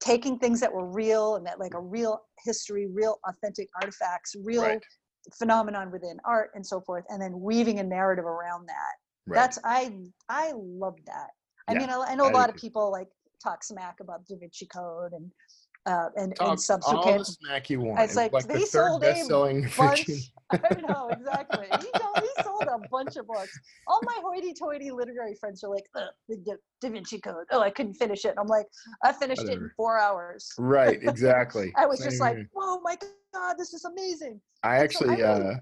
[0.00, 4.62] taking things that were real and that like a real history, real authentic artifacts, real
[4.62, 4.82] right.
[5.38, 8.94] phenomenon within art and so forth, and then weaving a narrative around that.
[9.26, 9.36] Right.
[9.36, 9.92] That's I
[10.28, 11.30] I love that.
[11.68, 13.08] I yeah, mean, I, I know a lot of people like
[13.42, 15.30] talk smack about Da Vinci Code and
[15.88, 17.06] uh, and, Talk and subsequent.
[17.06, 18.00] All the smack you want.
[18.00, 19.14] It's like, like they sold a
[19.76, 20.08] bunch.
[20.50, 21.66] I know exactly.
[21.80, 23.58] he, he sold a bunch of books.
[23.86, 27.46] All my hoity-toity literary friends are like, the Da Vinci Code.
[27.50, 28.30] Oh, I couldn't finish it.
[28.30, 28.66] And I'm like,
[29.02, 29.60] I finished Whatever.
[29.60, 30.52] it in four hours.
[30.58, 30.98] Right.
[31.02, 31.72] Exactly.
[31.76, 32.96] I was Same just like, whoa, my
[33.32, 34.40] god, this is amazing.
[34.62, 35.56] I actually so I really, uh,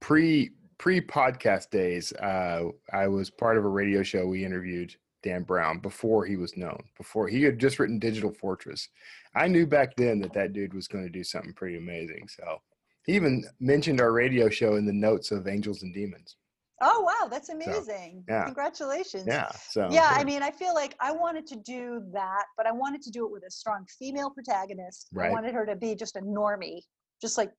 [0.00, 4.26] pre pre podcast days, uh, I was part of a radio show.
[4.26, 4.94] We interviewed
[5.26, 8.88] Dan Brown before he was known, before he had just written Digital Fortress.
[9.34, 12.28] I knew back then that that dude was going to do something pretty amazing.
[12.28, 12.58] So
[13.06, 16.36] he even mentioned our radio show in the notes of Angels and Demons.
[16.80, 18.22] Oh wow, that's amazing!
[18.28, 18.44] So, yeah.
[18.44, 19.24] Congratulations.
[19.26, 19.50] Yeah.
[19.70, 23.02] So yeah, I mean, I feel like I wanted to do that, but I wanted
[23.02, 25.08] to do it with a strong female protagonist.
[25.12, 25.30] Right.
[25.30, 26.82] I wanted her to be just a normie,
[27.20, 27.50] just like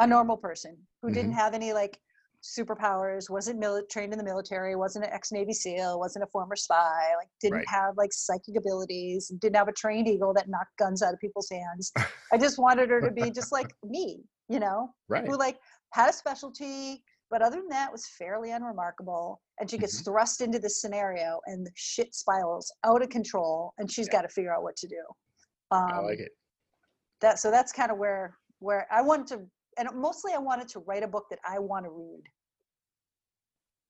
[0.00, 1.14] a normal person who mm-hmm.
[1.14, 1.98] didn't have any like
[2.46, 7.12] superpowers, wasn't mili- trained in the military, wasn't an ex-Navy SEAL, wasn't a former spy,
[7.18, 7.68] like didn't right.
[7.68, 11.48] have like psychic abilities, didn't have a trained eagle that knocked guns out of people's
[11.50, 11.92] hands.
[12.32, 15.26] I just wanted her to be just like me, you know, right.
[15.26, 15.58] who like
[15.92, 19.40] had a specialty, but other than that was fairly unremarkable.
[19.58, 20.10] And she gets mm-hmm.
[20.10, 24.18] thrust into this scenario and the shit spirals out of control and she's yeah.
[24.18, 25.02] got to figure out what to do.
[25.70, 26.32] Um, I like it.
[27.22, 29.40] That so that's kind of where where I wanted to
[29.78, 32.22] and mostly I wanted to write a book that I want to read.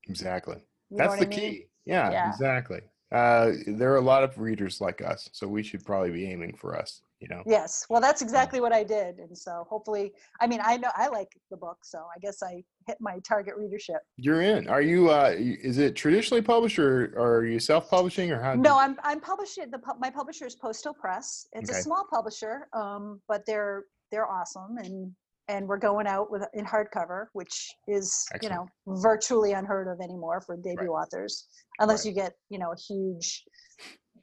[0.09, 0.57] Exactly.
[0.91, 1.39] You That's the I mean?
[1.39, 1.67] key.
[1.85, 2.81] Yeah, yeah, exactly.
[3.13, 6.57] Uh, there are a lot of readers like us, so we should probably be aiming
[6.57, 7.03] for us.
[7.21, 7.43] You know.
[7.47, 7.87] Yes.
[7.89, 11.29] Well, that's exactly what I did, and so hopefully, I mean, I know I like
[11.51, 14.03] the book, so I guess I hit my target readership.
[14.17, 14.69] You're in.
[14.69, 15.09] Are you?
[15.09, 18.55] Uh, is it traditionally published, or, or are you self-publishing, or how?
[18.55, 18.79] No.
[18.79, 19.71] I'm I'm publishing.
[19.71, 21.47] The my publisher is Postal Press.
[21.53, 21.79] It's okay.
[21.79, 25.13] a small publisher, um, but they're they're awesome, and
[25.49, 28.43] and we're going out with in hardcover, which is Excellent.
[28.43, 31.03] you know virtually unheard of anymore for debut right.
[31.03, 31.47] authors,
[31.79, 32.15] unless right.
[32.15, 33.45] you get you know a huge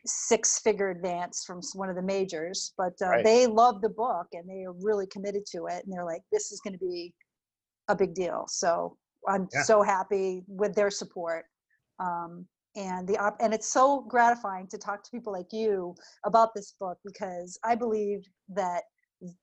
[0.05, 2.73] six-figure advance from one of the majors.
[2.77, 3.23] But uh, right.
[3.23, 6.51] they love the book and they are really committed to it, and they're like, this
[6.51, 7.13] is going to be
[7.87, 8.45] a big deal.
[8.47, 9.63] So I'm yeah.
[9.63, 11.45] so happy with their support.
[11.99, 16.49] Um, and the op- and it's so gratifying to talk to people like you about
[16.55, 18.83] this book because I believe that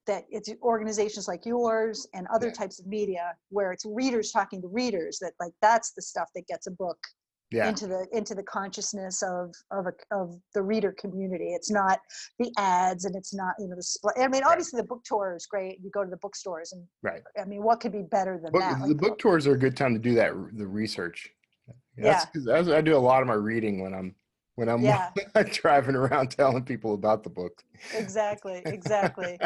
[0.06, 2.52] that it's organizations like yours and other yeah.
[2.52, 6.46] types of media where it's readers talking to readers that like that's the stuff that
[6.46, 6.98] gets a book
[7.50, 7.68] yeah.
[7.68, 11.98] into the into the consciousness of of a, of the reader community it's not
[12.38, 14.84] the ads and it's not you know the split i mean obviously right.
[14.84, 17.80] the book tour is great you go to the bookstores and right i mean what
[17.80, 20.00] could be better than book, that the like, book tours are a good time to
[20.00, 21.28] do that the research
[21.96, 24.14] that's, yeah i do a lot of my reading when i'm
[24.60, 25.10] when I'm yeah.
[25.52, 27.64] driving around telling people about the book.
[27.94, 29.38] Exactly, exactly.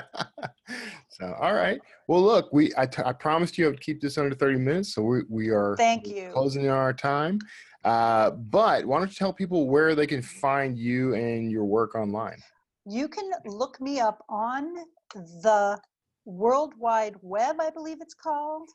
[1.09, 1.81] so, all right.
[2.09, 4.93] Well, look, we I, t- I promised you I would keep this under 30 minutes,
[4.93, 7.39] so we, we are thank you closing in our time.
[7.85, 11.95] Uh, but why don't you tell people where they can find you and your work
[11.95, 12.43] online?
[12.85, 14.75] You can look me up on
[15.15, 15.79] the
[16.25, 18.69] World Wide Web, I believe it's called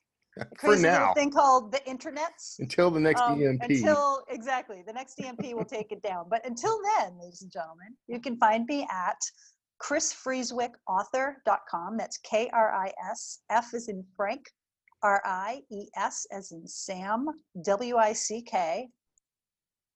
[0.60, 1.13] for now.
[1.13, 2.60] thing called the internets.
[2.60, 3.63] Until the next um, EMP.
[3.63, 6.25] Until exactly the next EMP will take it down.
[6.30, 9.17] But until then, ladies and gentlemen, you can find me at
[9.82, 11.97] krisfrieswickauthor.com.
[11.97, 14.45] That's K R I S F is in Frank,
[15.04, 17.28] R I E S as in Sam,
[17.63, 18.89] W I C K,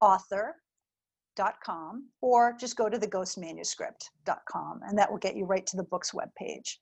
[0.02, 5.84] author.com, or just go to the ghostmanuscript.com and that will get you right to the
[5.84, 6.78] book's webpage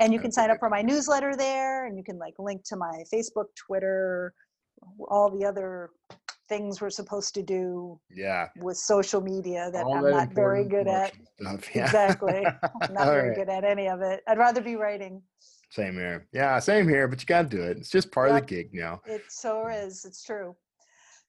[0.00, 2.76] and you can sign up for my newsletter there and you can like link to
[2.76, 4.34] my facebook twitter
[5.08, 5.90] all the other
[6.48, 8.48] things we're supposed to do yeah.
[8.58, 11.12] with social media that all i'm that not very good at.
[11.40, 11.84] stuff, yeah.
[11.84, 12.46] exactly.
[12.82, 13.36] I'm not very right.
[13.36, 14.22] good at any of it.
[14.28, 15.22] I'd rather be writing.
[15.70, 16.28] Same here.
[16.32, 17.76] Yeah same here but you gotta do it.
[17.78, 18.42] It's just part yep.
[18.42, 19.00] of the gig now.
[19.06, 20.04] It so is.
[20.04, 20.54] It's true.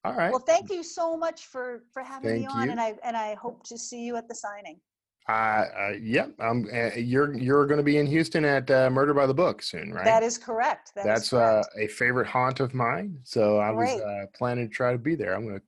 [0.06, 2.72] All right well thank you so much for for having thank me on you.
[2.72, 4.80] and i and i hope to see you at the signing
[5.30, 9.14] uh, uh, yeah, um, uh, you're you're going to be in Houston at uh, Murder
[9.14, 10.06] by the Book soon, right?
[10.06, 10.94] That is correct.
[10.96, 11.68] That That's is correct.
[11.76, 13.20] Uh, a favorite haunt of mine.
[13.24, 13.96] So I Great.
[13.96, 15.36] was uh, planning to try to be there.
[15.36, 15.66] I'm going to.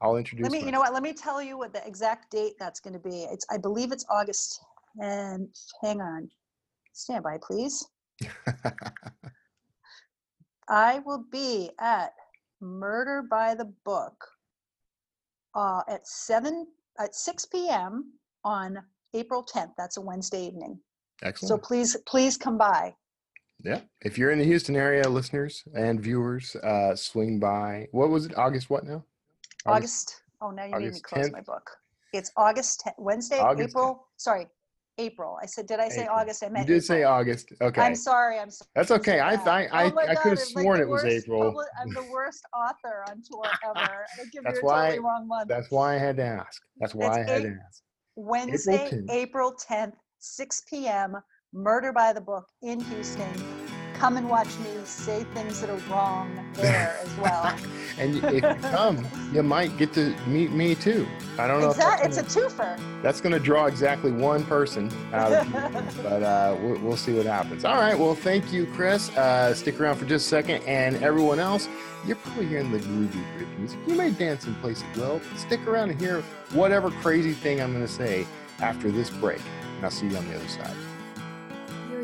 [0.00, 0.44] I'll introduce.
[0.44, 0.64] Let me.
[0.64, 0.92] You know what?
[0.92, 3.24] Let me tell you what the exact date that's going to be.
[3.24, 3.44] It's.
[3.50, 4.60] I believe it's August.
[5.00, 5.48] And
[5.82, 6.30] hang on,
[6.92, 7.84] stand by, please.
[10.68, 12.12] I will be at
[12.60, 14.24] Murder by the Book
[15.56, 16.68] uh, at seven
[17.00, 18.12] at six p.m
[18.44, 18.78] on
[19.14, 19.72] April 10th.
[19.76, 20.78] That's a Wednesday evening.
[21.22, 21.48] Excellent.
[21.48, 22.94] So please, please come by.
[23.62, 23.80] Yeah.
[24.02, 27.88] If you're in the Houston area, listeners and viewers, uh, swing by.
[27.92, 28.36] What was it?
[28.36, 29.04] August what now?
[29.66, 29.66] August.
[29.66, 31.32] August oh, now you August made me close 10th?
[31.32, 31.70] my book.
[32.12, 33.94] It's August 10th, Wednesday, August April.
[33.94, 33.98] 10th.
[34.18, 34.46] Sorry,
[34.98, 35.38] April.
[35.42, 36.16] I said, did I say April.
[36.18, 36.44] August?
[36.44, 36.96] I meant you did April.
[36.98, 37.52] say August.
[37.60, 37.80] Okay.
[37.80, 38.38] I'm sorry.
[38.38, 38.68] I'm sorry.
[38.74, 39.20] That's okay.
[39.20, 41.64] I I I, oh I could have sworn like it was April.
[41.80, 44.06] I'm the worst author on tour ever.
[44.20, 45.44] I give that's you why, totally.
[45.48, 46.62] That's why I had to ask.
[46.78, 47.82] That's why it's I had eight, to ask.
[48.16, 49.94] Wednesday, April 10th.
[50.20, 51.16] 6 p.m.
[51.52, 53.63] Murder by the Book in Houston
[54.04, 57.56] come and watch me say things that are wrong there as well.
[57.96, 61.08] and if you come, you might get to meet me too.
[61.38, 61.70] I don't know.
[61.70, 62.10] Exactly.
[62.10, 62.78] It's a twofer.
[63.02, 67.14] That's going to draw exactly one person out of you, but uh, we'll, we'll, see
[67.14, 67.64] what happens.
[67.64, 67.98] All right.
[67.98, 69.08] Well, thank you, Kris.
[69.16, 70.62] Uh, stick around for just a second.
[70.64, 71.66] And everyone else,
[72.06, 73.78] you're probably hearing the groovy bridge music.
[73.86, 75.18] You may dance and place it well.
[75.34, 76.20] Stick around and hear
[76.52, 78.26] whatever crazy thing I'm going to say
[78.60, 79.40] after this break.
[79.76, 80.76] And I'll see you on the other side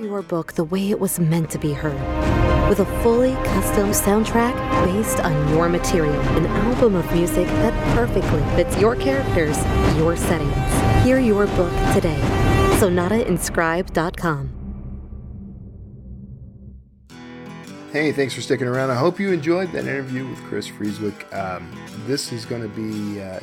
[0.04, 2.00] your book the way it was meant to be heard.
[2.68, 8.40] With a fully custom soundtrack based on your material, an album of music that perfectly
[8.56, 9.56] fits your characters,
[9.96, 11.04] your settings.
[11.04, 12.20] Hear your book today.
[12.78, 14.56] SonataInscribe.com.
[17.92, 18.90] Hey, thanks for sticking around.
[18.90, 21.34] I hope you enjoyed that interview with Kris Frieswick.
[21.36, 21.68] Um,
[22.06, 23.40] this is going to be, uh,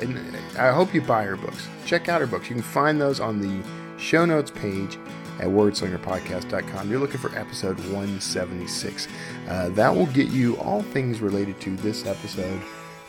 [0.58, 1.68] I hope you buy her books.
[1.86, 2.48] Check out her books.
[2.50, 3.62] You can find those on the
[3.98, 4.98] show notes page
[5.40, 6.90] at wordslingerpodcast.com.
[6.90, 9.08] You're looking for episode 176.
[9.48, 12.62] Uh, that will get you all things related to this episode.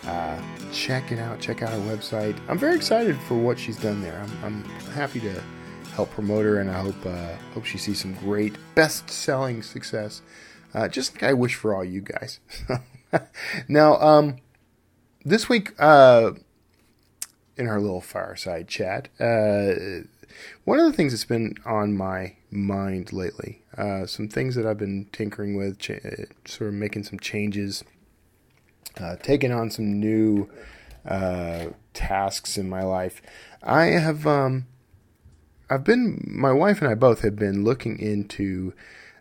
[0.05, 0.41] Uh,
[0.73, 1.41] check it out.
[1.41, 2.39] Check out our website.
[2.49, 4.21] I'm very excited for what she's done there.
[4.21, 5.43] I'm, I'm happy to
[5.93, 10.23] help promote her, and I hope uh, hope she sees some great best-selling success.
[10.73, 12.41] Uh, just like I wish for all you guys.
[13.69, 14.37] now, um,
[15.25, 16.33] this week uh,
[17.57, 20.05] in our little fireside chat, uh,
[20.65, 24.79] one of the things that's been on my mind lately, uh, some things that I've
[24.79, 27.85] been tinkering with, ch- uh, sort of making some changes,
[29.01, 30.49] uh, taking on some new
[31.07, 33.23] uh, tasks in my life.
[33.63, 34.67] I have, um,
[35.71, 38.75] I've been, my wife and I both have been looking into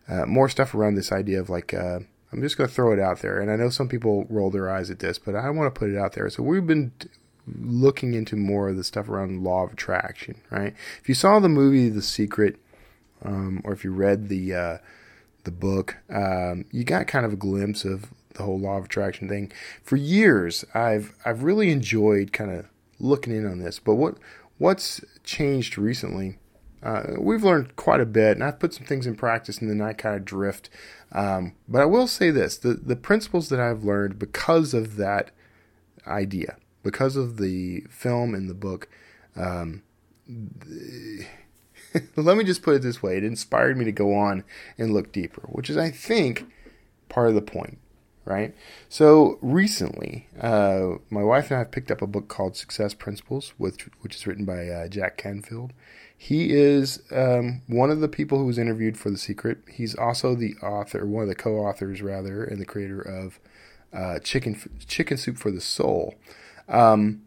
[0.08, 2.00] uh, more stuff around this idea of like, uh,
[2.32, 3.40] I'm just going to throw it out there.
[3.40, 5.90] And I know some people roll their eyes at this, but I want to put
[5.90, 6.30] it out there.
[6.30, 6.92] So we've been
[7.56, 10.74] looking into more of the stuff around law of attraction, right?
[11.02, 12.60] If you saw the movie The Secret,
[13.24, 14.78] um, or if you read the uh,
[15.44, 19.28] the book, um, you got kind of a glimpse of the whole law of attraction
[19.28, 19.52] thing.
[19.84, 22.66] For years, I've I've really enjoyed kind of
[23.00, 23.80] looking in on this.
[23.80, 24.18] But what
[24.58, 26.38] what's changed recently?
[26.84, 29.82] Uh, we've learned quite a bit, and I've put some things in practice, and then
[29.82, 30.70] I kind of drift.
[31.12, 35.32] Um, but I will say this: the the principles that I've learned because of that
[36.06, 36.58] idea
[36.88, 38.88] because of the film and the book.
[39.36, 39.84] Um,
[42.16, 44.46] let me just put it this way: it inspired me to go on
[44.78, 46.46] and look deeper, which is, I think,
[47.10, 47.80] part of the point,
[48.24, 48.56] right?
[48.88, 53.54] So recently, uh, my wife and I have picked up a book called Success Principles,
[53.58, 55.74] which which is written by uh, Jack Canfield.
[56.18, 59.58] He is um, one of the people who was interviewed for The Secret.
[59.70, 63.40] He's also the author, one of the co-authors, rather, and the creator of
[63.94, 66.16] uh, Chicken Chicken Soup for the Soul.
[66.68, 67.24] Um,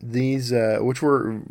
[0.00, 1.42] these, uh, which were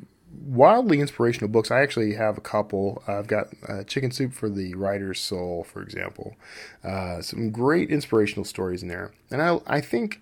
[0.45, 1.71] wildly inspirational books.
[1.71, 3.03] I actually have a couple.
[3.07, 6.35] I've got uh, Chicken Soup for the Writer's Soul, for example.
[6.83, 9.13] Uh, some great inspirational stories in there.
[9.29, 10.21] And I, I think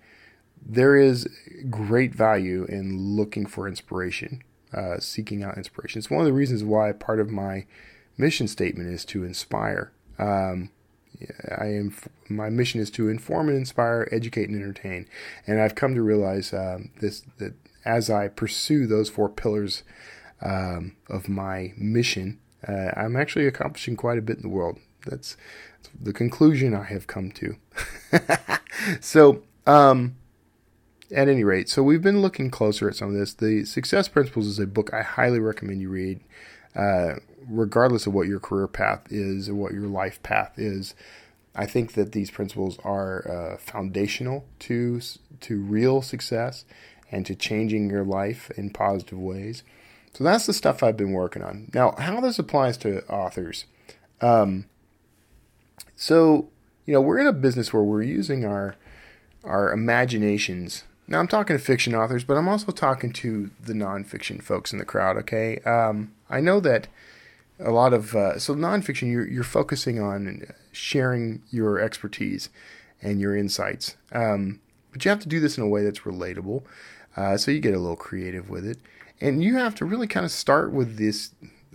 [0.64, 1.28] there is
[1.70, 5.98] great value in looking for inspiration, uh, seeking out inspiration.
[5.98, 7.66] It's one of the reasons why part of my
[8.16, 9.92] mission statement is to inspire.
[10.18, 10.70] Um,
[11.56, 11.94] I am
[12.28, 15.06] my mission is to inform and inspire, educate and entertain,
[15.46, 17.54] and I've come to realize um, this that
[17.84, 19.82] as I pursue those four pillars
[20.42, 24.78] um, of my mission, uh, I'm actually accomplishing quite a bit in the world.
[25.06, 25.36] That's,
[25.82, 27.56] that's the conclusion I have come to.
[29.00, 30.16] so, um,
[31.10, 33.34] at any rate, so we've been looking closer at some of this.
[33.34, 36.20] The Success Principles is a book I highly recommend you read.
[36.74, 37.14] Uh,
[37.48, 40.94] regardless of what your career path is or what your life path is,
[41.54, 45.00] I think that these principles are uh, foundational to
[45.40, 46.64] to real success
[47.10, 49.64] and to changing your life in positive ways.
[50.12, 51.70] So that's the stuff I've been working on.
[51.74, 53.64] Now, how this applies to authors.
[54.20, 54.66] Um,
[55.96, 56.48] so,
[56.86, 58.76] you know, we're in a business where we're using our
[59.44, 60.84] our imaginations.
[61.10, 64.78] Now, I'm talking to fiction authors, but I'm also talking to the nonfiction folks in
[64.78, 65.16] the crowd.
[65.16, 66.86] Okay, um, I know that
[67.58, 72.48] a lot of uh, so nonfiction you're you're focusing on sharing your expertise
[73.02, 74.60] and your insights, um,
[74.92, 76.62] but you have to do this in a way that's relatable.
[77.16, 78.78] Uh, so you get a little creative with it,
[79.20, 81.32] and you have to really kind of start with this.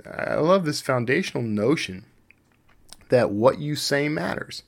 [0.09, 2.05] I love this foundational notion
[3.09, 4.63] that what you say matters.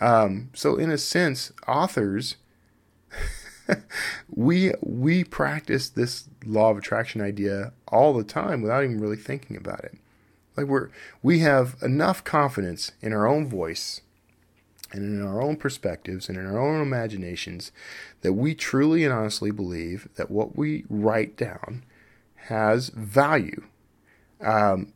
[0.00, 2.34] Um, so, in a sense, authors,
[4.30, 9.56] we we practice this law of attraction idea all the time without even really thinking
[9.56, 9.96] about it.
[10.56, 10.90] Like we're
[11.22, 14.02] we have enough confidence in our own voice
[14.92, 17.72] and in our own perspectives and in our own imaginations
[18.20, 21.84] that we truly and honestly believe that what we write down
[22.46, 23.64] has value.
[24.40, 24.92] Um,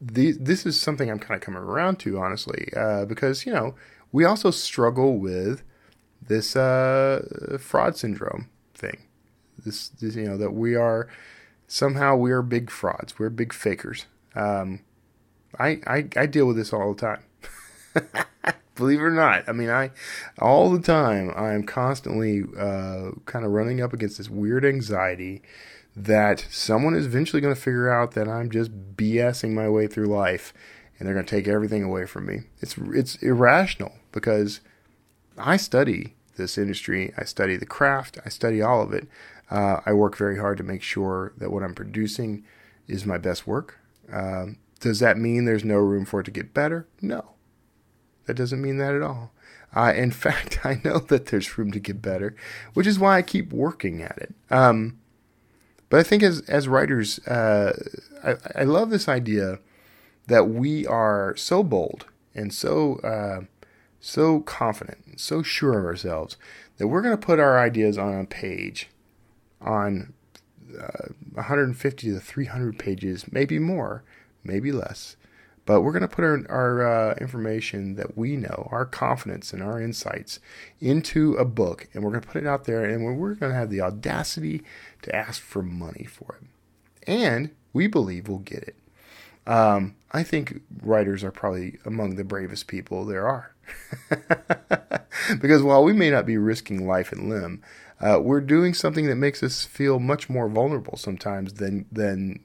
[0.00, 3.76] this is something I'm kind of coming around to, honestly, uh, because, you know,
[4.10, 5.62] we also struggle with
[6.28, 9.04] this uh, fraud syndrome thing.
[9.64, 11.08] This, this, you know, that we are
[11.66, 13.18] somehow we are big frauds.
[13.18, 14.06] We're big fakers.
[14.34, 14.80] Um,
[15.58, 17.22] I, I, I deal with this all the time.
[18.74, 19.90] Believe it or not, I mean, I
[20.38, 25.42] all the time I'm constantly uh, kind of running up against this weird anxiety
[25.94, 30.06] that someone is eventually going to figure out that I'm just BSing my way through
[30.06, 30.54] life,
[30.98, 32.40] and they're going to take everything away from me.
[32.60, 34.60] It's it's irrational because
[35.42, 39.08] I study this industry, I study the craft, I study all of it.
[39.50, 42.44] Uh, I work very hard to make sure that what I'm producing
[42.88, 43.78] is my best work.
[44.10, 46.86] Um, does that mean there's no room for it to get better?
[47.00, 47.32] No.
[48.26, 49.32] That doesn't mean that at all.
[49.74, 52.34] Uh, in fact, I know that there's room to get better,
[52.74, 54.34] which is why I keep working at it.
[54.50, 54.98] Um,
[55.88, 57.78] but I think as as writers, uh,
[58.24, 59.58] I, I, love this idea
[60.26, 63.42] that we are so bold and so uh,
[64.02, 66.36] so confident, so sure of ourselves
[66.76, 68.90] that we're going to put our ideas on a page,
[69.60, 70.12] on
[70.76, 74.02] uh, 150 to 300 pages, maybe more,
[74.42, 75.16] maybe less.
[75.64, 79.62] But we're going to put our, our uh, information that we know, our confidence and
[79.62, 80.40] our insights
[80.80, 83.58] into a book, and we're going to put it out there, and we're going to
[83.58, 84.64] have the audacity
[85.02, 86.48] to ask for money for it.
[87.08, 88.76] And we believe we'll get it.
[89.46, 93.54] Um, I think writers are probably among the bravest people there are.
[95.40, 97.62] because while we may not be risking life and limb,
[98.00, 102.40] uh, we're doing something that makes us feel much more vulnerable sometimes than than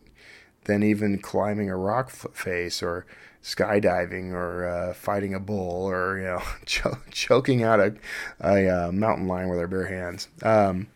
[0.65, 3.05] than even climbing a rock face or
[3.41, 7.95] skydiving or uh, fighting a bull or you know cho- choking out a,
[8.41, 10.27] a uh, mountain lion with our bare hands.
[10.43, 10.87] Um,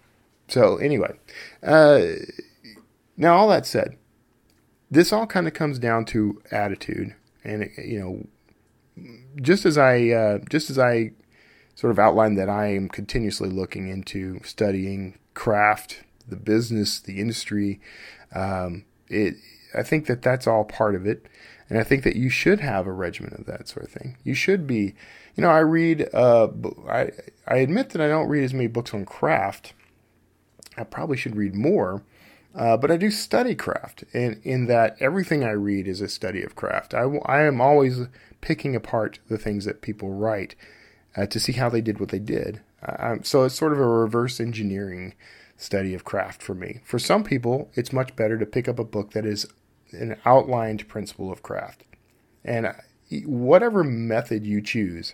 [0.47, 1.17] so anyway,
[1.63, 2.01] uh,
[3.17, 3.97] now all that said,
[4.91, 8.27] this all kind of comes down to attitude, and you know,
[9.41, 11.11] just as I uh, just as I
[11.75, 17.79] sort of outlined that I am continuously looking into studying craft, the business, the industry.
[18.35, 19.35] Um, it
[19.73, 21.27] I think that that's all part of it.
[21.69, 24.17] And I think that you should have a regimen of that sort of thing.
[24.23, 24.93] You should be,
[25.35, 26.49] you know, I read, uh,
[26.89, 27.11] I,
[27.47, 29.73] I admit that I don't read as many books on craft.
[30.77, 32.03] I probably should read more,
[32.55, 36.43] uh, but I do study craft, and in that everything I read is a study
[36.43, 36.93] of craft.
[36.93, 38.07] I, I am always
[38.41, 40.55] picking apart the things that people write
[41.15, 42.61] uh, to see how they did what they did.
[43.23, 45.13] so it's sort of a reverse engineering
[45.55, 46.81] study of craft for me.
[46.83, 49.45] For some people, it's much better to pick up a book that is
[49.91, 51.83] an outlined principle of craft.
[52.43, 52.73] And uh,
[53.25, 55.13] whatever method you choose,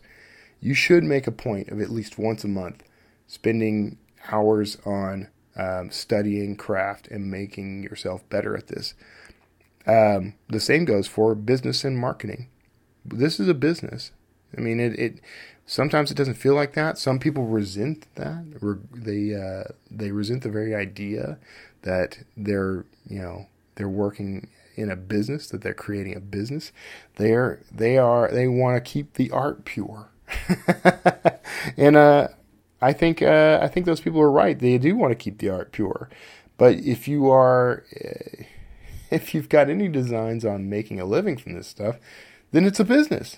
[0.61, 2.83] you should make a point of at least once a month
[3.27, 3.97] spending
[4.31, 5.27] hours on
[5.57, 8.93] um, studying craft and making yourself better at this.
[9.85, 12.49] Um, the same goes for business and marketing.
[13.03, 14.11] This is a business.
[14.57, 15.21] I mean, it, it
[15.65, 16.97] sometimes it doesn't feel like that.
[16.97, 18.45] Some people resent that.
[18.93, 21.37] They uh, they resent the very idea
[21.83, 26.71] that they're you know they're working in a business, that they're creating a business.
[27.15, 30.09] They're they are they want to keep the art pure,
[31.77, 32.27] and uh,
[32.81, 34.57] I think uh, I think those people are right.
[34.57, 36.09] They do want to keep the art pure,
[36.57, 37.83] but if you are
[39.11, 41.97] if you've got any designs on making a living from this stuff,
[42.51, 43.37] then it's a business.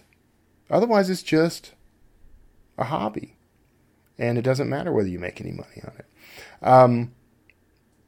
[0.69, 1.73] Otherwise, it's just
[2.77, 3.35] a hobby,
[4.17, 6.05] and it doesn't matter whether you make any money on it.
[6.61, 7.11] Um,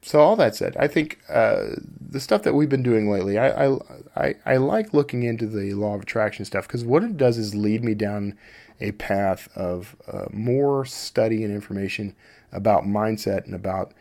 [0.03, 1.67] so all that said, I think uh,
[1.99, 3.77] the stuff that we've been doing lately, I, I,
[4.15, 7.53] I, I like looking into the law of attraction stuff because what it does is
[7.53, 8.37] lead me down
[8.81, 12.15] a path of uh, more study and information
[12.51, 13.93] about mindset and about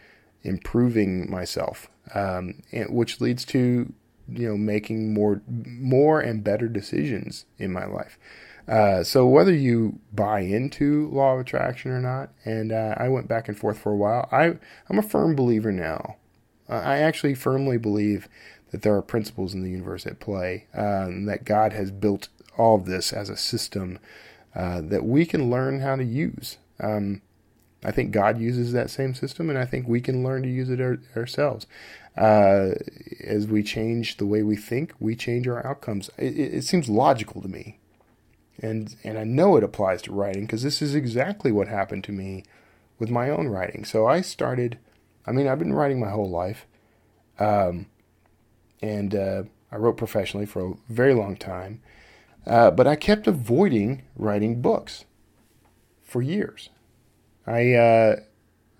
[0.42, 3.92] improving myself, um, and, which leads to
[4.28, 8.18] you know making more more and better decisions in my life.
[8.68, 13.28] Uh, so whether you buy into law of attraction or not, and uh, I went
[13.28, 14.28] back and forth for a while.
[14.32, 14.56] I
[14.88, 16.16] I'm a firm believer now.
[16.68, 18.28] Uh, I actually firmly believe
[18.70, 22.76] that there are principles in the universe at play, um, that God has built all
[22.76, 23.98] of this as a system
[24.54, 26.58] uh, that we can learn how to use.
[26.80, 27.22] Um,
[27.84, 30.68] I think God uses that same system, and I think we can learn to use
[30.68, 31.66] it our, ourselves.
[32.16, 32.72] Uh,
[33.24, 36.10] as we change the way we think, we change our outcomes.
[36.18, 37.78] It, it seems logical to me,
[38.60, 42.12] and and I know it applies to writing because this is exactly what happened to
[42.12, 42.44] me
[42.98, 43.84] with my own writing.
[43.84, 44.78] So I started.
[45.26, 46.66] I mean, I've been writing my whole life,
[47.38, 47.86] um,
[48.82, 49.42] and uh,
[49.72, 51.80] I wrote professionally for a very long time,
[52.46, 55.04] uh, but I kept avoiding writing books
[56.02, 56.70] for years.
[57.46, 58.16] I uh,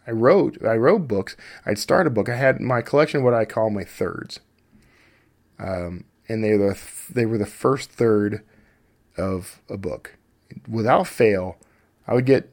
[0.07, 1.37] I wrote I wrote books.
[1.65, 2.29] I'd start a book.
[2.29, 4.41] I had my collection what I call my thirds,
[5.59, 6.81] um, and they were the,
[7.13, 8.43] they were the first third
[9.17, 10.17] of a book.
[10.69, 11.59] Without fail,
[12.07, 12.53] I would get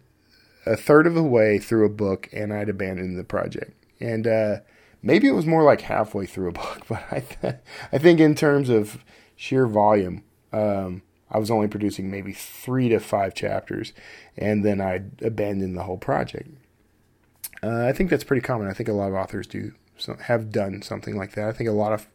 [0.65, 3.73] a third of the way through a book, and I'd abandon the project.
[3.99, 4.57] And uh,
[5.01, 7.55] maybe it was more like halfway through a book, but I th-
[7.91, 9.03] I think in terms of
[9.35, 10.23] sheer volume,
[10.53, 13.93] um, I was only producing maybe three to five chapters,
[14.37, 16.49] and then I'd abandon the whole project.
[17.61, 18.67] Uh, I think that's pretty common.
[18.67, 19.73] I think a lot of authors do
[20.21, 21.47] have done something like that.
[21.47, 22.07] I think a lot of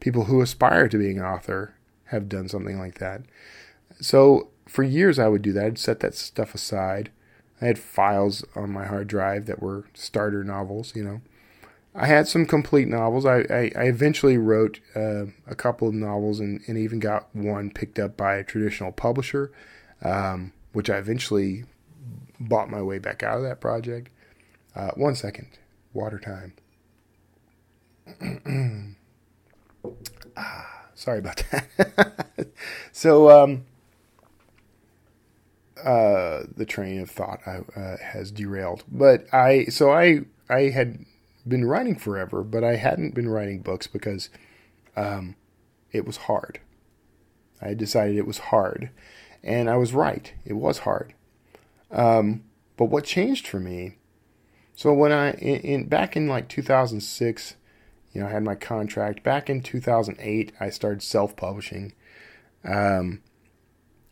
[0.00, 1.74] people who aspire to being an author
[2.06, 3.22] have done something like that.
[4.00, 5.64] So for years, I would do that.
[5.64, 7.10] I'd set that stuff aside.
[7.60, 11.20] I had files on my hard drive that were starter novels, you know.
[12.00, 13.26] I had some complete novels.
[13.26, 17.72] I, I, I eventually wrote uh, a couple of novels and, and even got one
[17.72, 19.50] picked up by a traditional publisher,
[20.02, 21.64] um, which I eventually
[22.38, 24.10] bought my way back out of that project.
[24.76, 25.48] Uh, one second,
[25.92, 26.52] water time.
[30.36, 32.46] ah, sorry about that.
[32.92, 33.64] so, um,
[35.82, 38.84] uh, the train of thought uh, has derailed.
[38.88, 41.04] But I, so I, I had
[41.48, 44.30] been writing forever, but I hadn't been writing books because
[44.96, 45.36] um,
[45.92, 46.60] it was hard.
[47.60, 48.90] I decided it was hard,
[49.42, 50.32] and I was right.
[50.44, 51.14] It was hard.
[51.90, 52.44] Um,
[52.76, 53.98] but what changed for me?
[54.76, 57.56] So when I in, in back in like 2006,
[58.12, 59.22] you know, I had my contract.
[59.22, 61.94] Back in 2008, I started self-publishing,
[62.64, 63.22] um,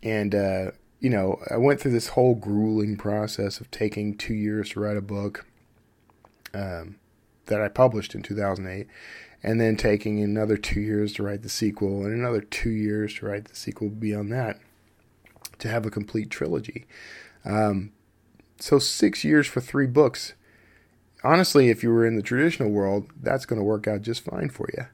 [0.03, 4.71] and uh, you know, I went through this whole grueling process of taking two years
[4.71, 5.47] to write a book.
[6.53, 6.97] Um,
[7.47, 8.87] that I published in 2008,
[9.43, 13.27] and then taking another two years to write the sequel, and another two years to
[13.27, 14.59] write the sequel beyond that,
[15.59, 16.87] to have a complete trilogy.
[17.45, 17.93] Um,
[18.59, 20.35] so six years for three books.
[21.23, 24.51] Honestly, if you were in the traditional world, that's going to work out just fine
[24.51, 24.87] for you.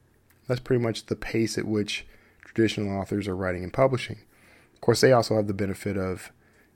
[0.47, 2.05] That's pretty much the pace at which
[2.43, 4.19] traditional authors are writing and publishing.
[4.73, 6.31] Of course, they also have the benefit of,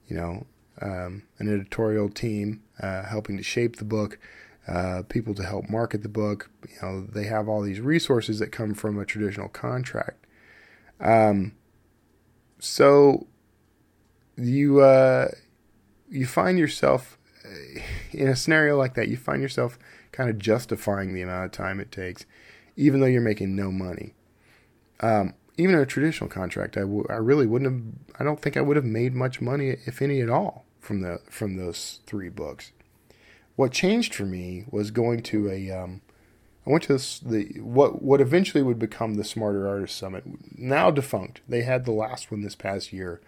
[0.07, 0.45] you know,
[0.81, 4.19] um, an editorial team uh, helping to shape the book,
[4.67, 6.49] uh, people to help market the book.
[6.67, 10.25] You know, they have all these resources that come from a traditional contract.
[10.99, 11.53] Um,
[12.59, 13.27] so
[14.35, 15.29] you uh,
[16.09, 17.17] you find yourself
[18.11, 19.07] in a scenario like that.
[19.07, 19.79] You find yourself
[20.11, 22.25] kind of justifying the amount of time it takes,
[22.75, 24.15] even though you're making no money.
[24.99, 28.19] Um, even a traditional contract, I, w- I really wouldn't have.
[28.19, 31.21] I don't think I would have made much money, if any at all, from the
[31.29, 32.71] from those three books
[33.57, 36.01] what changed for me was going to a um,
[36.65, 40.23] I went to this, the what what eventually would become the Smarter Artist Summit,
[40.57, 41.41] now defunct.
[41.47, 43.19] They had the last one this past year,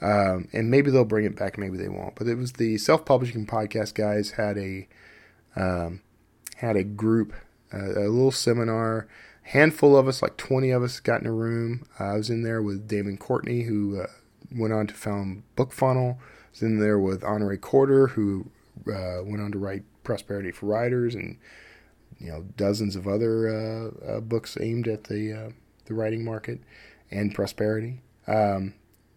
[0.00, 2.14] um, and maybe they'll bring it back, maybe they won't.
[2.14, 4.86] But it was the self publishing podcast guys had a
[5.56, 6.02] um,
[6.56, 7.32] had a group,
[7.72, 9.08] uh, a little seminar.
[9.48, 11.86] Handful of us, like twenty of us, got in a room.
[11.98, 14.06] Uh, I was in there with Damon Courtney, who uh,
[14.54, 16.14] went on to found BookFunnel.
[16.16, 18.50] I was in there with Honore Corder, who
[18.88, 21.38] uh, went on to write Prosperity for Writers and
[22.18, 25.50] you know dozens of other uh, uh, books aimed at the uh,
[25.86, 26.60] the writing market
[27.10, 28.00] and prosperity.
[28.26, 28.74] Um,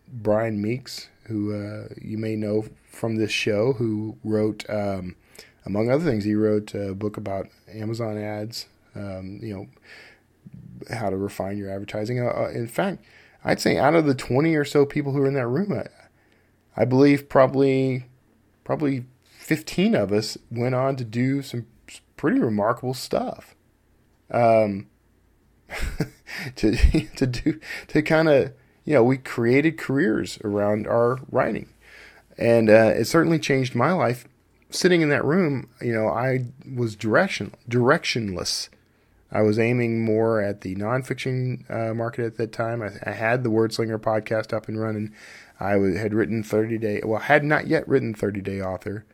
[0.07, 5.15] Brian Meeks, who uh, you may know from this show, who wrote, um,
[5.65, 8.67] among other things, he wrote a book about Amazon ads.
[8.95, 9.67] Um, you know
[10.95, 12.17] how to refine your advertising.
[12.17, 13.03] In fact,
[13.43, 15.87] I'd say out of the twenty or so people who are in that room, I,
[16.75, 18.05] I believe probably
[18.63, 19.05] probably
[19.47, 21.65] 15 of us went on to do some
[22.17, 23.55] pretty remarkable stuff.
[24.29, 24.87] Um,
[26.57, 26.75] to
[27.15, 28.51] to do to kind of
[28.83, 31.69] you know we created careers around our writing,
[32.37, 34.27] and uh, it certainly changed my life.
[34.69, 38.67] Sitting in that room, you know, I was direction directionless.
[39.31, 42.81] I was aiming more at the nonfiction uh, market at that time.
[42.81, 45.13] I, I, had the Wordslinger podcast up and running.
[45.59, 49.05] I had written 30 day, well, had not yet written 30 day author.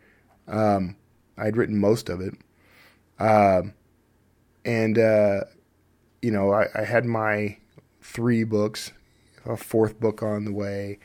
[0.47, 0.95] Um,
[1.37, 2.35] I'd written most of it.
[3.19, 3.63] Uh,
[4.65, 5.41] and, uh,
[6.21, 7.57] you know, I, I, had my
[8.01, 8.91] three books,
[9.45, 10.99] a fourth book on the way.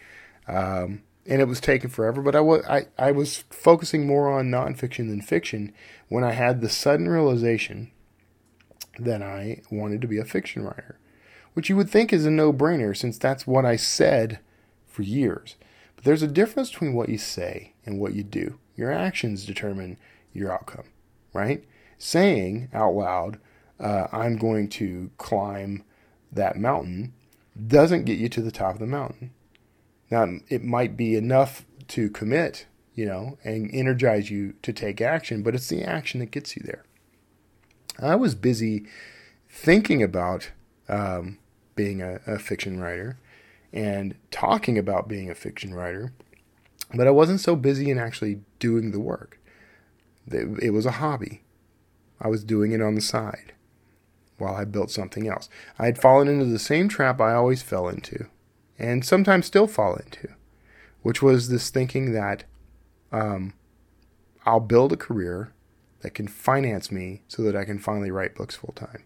[0.46, 2.22] Um, and it was taking forever.
[2.22, 5.72] But I was I, I was focusing more on nonfiction than fiction
[6.08, 7.90] when I had the sudden realization
[8.98, 10.98] that I wanted to be a fiction writer,
[11.52, 14.40] which you would think is a no-brainer since that's what I said
[14.86, 15.54] for years.
[15.94, 18.58] But there's a difference between what you say and what you do.
[18.76, 19.96] Your actions determine
[20.34, 20.84] your outcome,
[21.32, 21.64] right?
[21.96, 23.38] Saying out loud,
[23.80, 25.84] uh, "I'm going to climb
[26.30, 27.14] that mountain,"
[27.66, 29.30] doesn't get you to the top of the mountain.
[30.10, 35.42] Now, it might be enough to commit, you know, and energize you to take action,
[35.42, 36.84] but it's the action that gets you there.
[37.98, 38.86] I was busy
[39.48, 40.50] thinking about
[40.88, 41.38] um,
[41.74, 43.18] being a, a fiction writer
[43.72, 46.12] and talking about being a fiction writer,
[46.94, 49.38] but I wasn't so busy in actually doing the work.
[50.30, 51.42] It was a hobby.
[52.20, 53.52] I was doing it on the side
[54.38, 55.48] while I built something else.
[55.78, 58.26] I had fallen into the same trap I always fell into,
[58.78, 60.28] and sometimes still fall into,
[61.02, 62.44] which was this thinking that
[63.12, 63.54] um,
[64.46, 65.52] I'll build a career
[66.00, 69.04] that can finance me so that I can finally write books full time.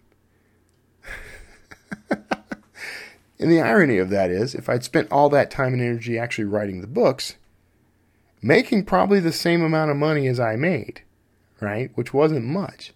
[3.39, 6.45] and the irony of that is, if I'd spent all that time and energy actually
[6.45, 7.35] writing the books,
[8.43, 11.01] making probably the same amount of money as I made,
[11.61, 11.89] right?
[11.95, 12.93] Which wasn't much.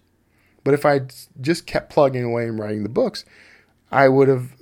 [0.62, 1.00] But if I
[1.40, 3.24] just kept plugging away and writing the books,
[3.90, 4.52] I would have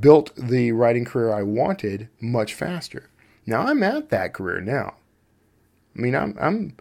[0.00, 3.08] built the writing career I wanted much faster.
[3.46, 4.96] Now I'm at that career now.
[5.96, 6.76] I mean, I'm, I'm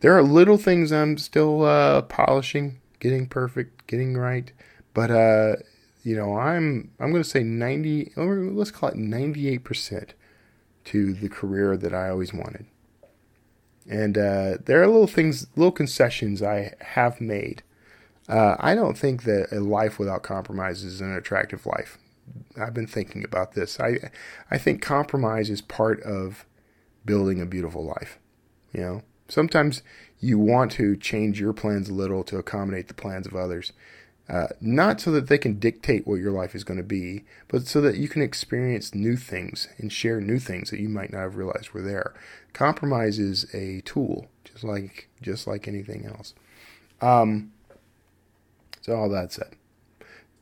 [0.00, 4.52] there are little things I'm still uh, polishing, getting perfect, getting right,
[4.92, 5.56] but uh,
[6.02, 10.10] you know, I'm I'm going to say 90 or let's call it 98%
[10.84, 12.66] to the career that I always wanted.
[13.90, 17.62] And uh, there are little things, little concessions I have made
[18.30, 21.98] uh, I don't think that a life without compromise is an attractive life.
[22.56, 23.80] I've been thinking about this.
[23.80, 24.10] I
[24.50, 26.46] I think compromise is part of
[27.04, 28.18] building a beautiful life.
[28.72, 29.82] You know, sometimes
[30.20, 33.72] you want to change your plans a little to accommodate the plans of others.
[34.30, 37.66] Uh, not so that they can dictate what your life is going to be, but
[37.66, 41.22] so that you can experience new things and share new things that you might not
[41.22, 42.14] have realized were there.
[42.52, 46.34] Compromise is a tool, just like just like anything else.
[47.00, 47.50] Um,
[48.82, 49.56] so all that said,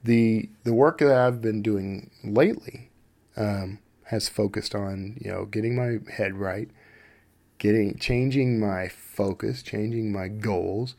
[0.04, 2.90] the the work that I've been doing lately
[3.38, 6.68] um, has focused on you know getting my head right,
[7.56, 10.94] getting changing my focus, changing my goals,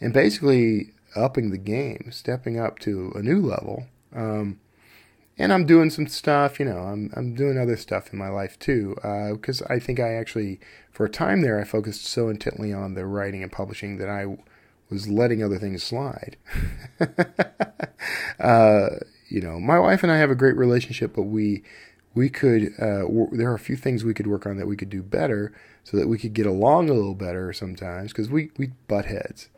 [0.00, 3.86] and basically upping the game, stepping up to a new level.
[4.14, 4.60] Um,
[5.38, 8.58] and I'm doing some stuff, you know, I'm I'm doing other stuff in my life
[8.58, 8.94] too,
[9.32, 10.60] because uh, I think I actually,
[10.90, 14.36] for a time there, I focused so intently on the writing and publishing that I
[14.90, 16.36] was letting other things slide.
[18.38, 18.88] uh,
[19.28, 21.62] you know, my wife and I have a great relationship, but we
[22.14, 24.90] we could uh, there are a few things we could work on that we could
[24.90, 25.52] do better
[25.82, 29.48] so that we could get along a little better sometimes because we we butt heads.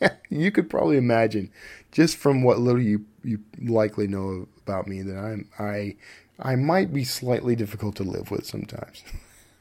[0.30, 1.50] you could probably imagine
[1.92, 5.96] just from what little you you likely know about me that I'm I
[6.38, 9.02] I might be slightly difficult to live with sometimes.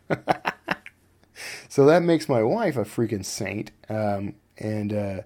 [1.70, 5.22] so that makes my wife a freaking saint um, and uh,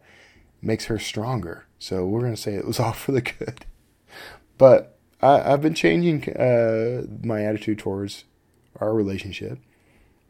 [0.62, 1.66] makes her stronger.
[1.78, 3.66] So we're to say it was all for the good.
[4.58, 8.26] But I, have been changing uh, my attitude towards
[8.80, 9.60] our relationship,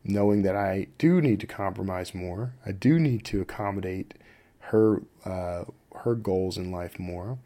[0.04, 2.54] knowing that I do need to compromise more.
[2.66, 4.14] I do need to accommodate
[4.66, 7.38] her uh, her goals in life more,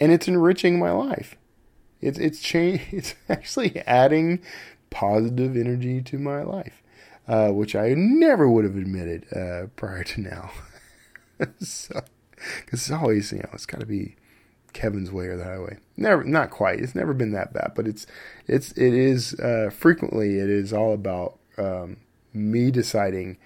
[0.00, 1.36] and it's enriching my life.
[2.00, 2.82] It's it's change.
[2.92, 4.42] It's actually adding
[4.90, 6.82] positive energy to my life
[7.28, 10.50] uh, which I never would have admitted uh, prior to now.
[11.60, 14.16] so, because it's always, you know, it's got to be
[14.72, 15.76] Kevin's way or the highway.
[15.96, 16.80] Never, not quite.
[16.80, 18.06] It's never been that bad, but it's,
[18.46, 20.38] it's, it is uh, frequently.
[20.38, 21.98] It is all about um,
[22.32, 23.36] me deciding,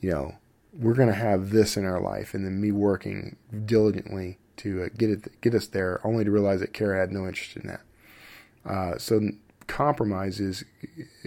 [0.00, 0.34] you know,
[0.78, 4.88] we're going to have this in our life, and then me working diligently to uh,
[4.96, 7.80] get it, get us there, only to realize that Kara had no interest in that.
[8.64, 9.20] Uh, so
[9.66, 10.64] compromise is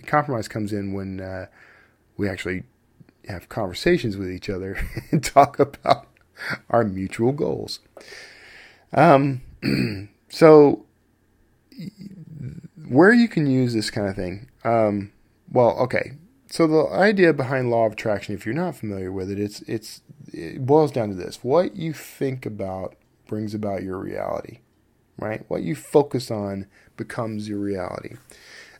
[0.06, 1.46] compromise comes in when uh,
[2.18, 2.64] we actually
[3.28, 4.78] have conversations with each other
[5.12, 6.08] and talk about
[6.70, 7.80] our mutual goals.
[8.94, 9.42] Um,
[10.30, 10.86] so,
[12.88, 15.12] where you can use this kind of thing, um,
[15.52, 16.14] well, okay.
[16.52, 20.02] So the idea behind law of attraction, if you're not familiar with it, it's it's
[20.34, 22.96] it boils down to this: what you think about
[23.28, 24.60] brings about your reality,
[25.18, 25.46] right?
[25.50, 28.18] What you focus on becomes your reality.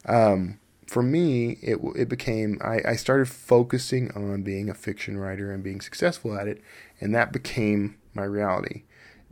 [0.06, 5.52] Um, for me, it it became I, I started focusing on being a fiction writer
[5.54, 6.62] and being successful at it,
[7.02, 8.84] and that became my reality.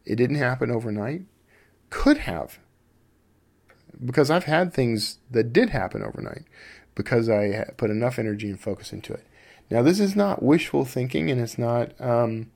[0.06, 1.24] It didn't happen overnight.
[1.90, 2.60] Could have.
[4.04, 6.44] because I've had things that did happen overnight
[6.96, 9.26] because I put enough energy and focus into it.
[9.70, 12.52] Now, this is not wishful thinking, and it's not um,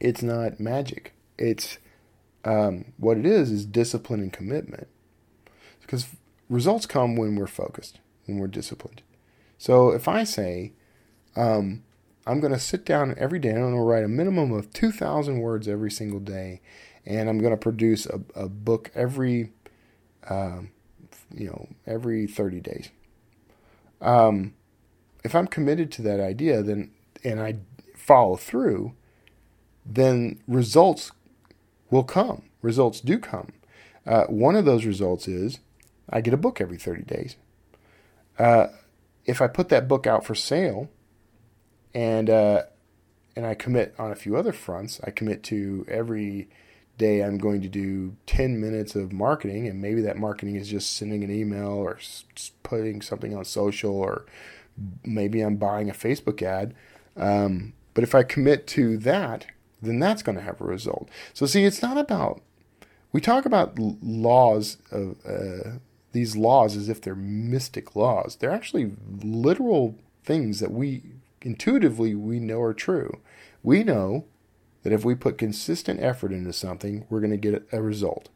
[0.00, 1.14] it's not magic.
[1.38, 1.78] It's
[2.44, 4.88] um, what it is is discipline and commitment,
[5.80, 6.06] because
[6.48, 9.02] results come when we're focused, when we're disciplined.
[9.58, 10.72] So if I say,
[11.34, 11.82] um,
[12.26, 14.72] I'm going to sit down every day and I'm going to write a minimum of
[14.72, 16.60] 2,000 words every single day,
[17.04, 19.52] and I'm going to produce a, a book every,
[20.28, 20.70] um,
[21.34, 22.90] you know, every 30 days.
[24.00, 24.54] Um,
[25.24, 26.92] if I'm committed to that idea, then
[27.24, 27.56] and I
[27.96, 28.94] follow through,
[29.84, 31.10] then results
[31.90, 32.42] will come.
[32.62, 33.52] Results do come.
[34.06, 35.58] Uh, one of those results is
[36.08, 37.36] I get a book every 30 days.
[38.38, 38.68] Uh,
[39.24, 40.88] if I put that book out for sale,
[41.94, 42.62] and uh,
[43.34, 46.48] and I commit on a few other fronts, I commit to every
[46.98, 50.94] day I'm going to do 10 minutes of marketing, and maybe that marketing is just
[50.94, 51.98] sending an email or
[52.62, 54.26] putting something on social, or
[55.04, 56.74] maybe I'm buying a Facebook ad.
[57.16, 59.46] Um, but if I commit to that,
[59.80, 61.08] then that's going to have a result.
[61.34, 62.42] So, see, it's not about,
[63.12, 65.78] we talk about laws of, uh,
[66.12, 68.36] these laws as if they're mystic laws.
[68.36, 68.92] They're actually
[69.22, 71.02] literal things that we
[71.42, 73.20] intuitively we know are true.
[73.62, 74.24] We know
[74.86, 78.28] that if we put consistent effort into something, we're going to get a result.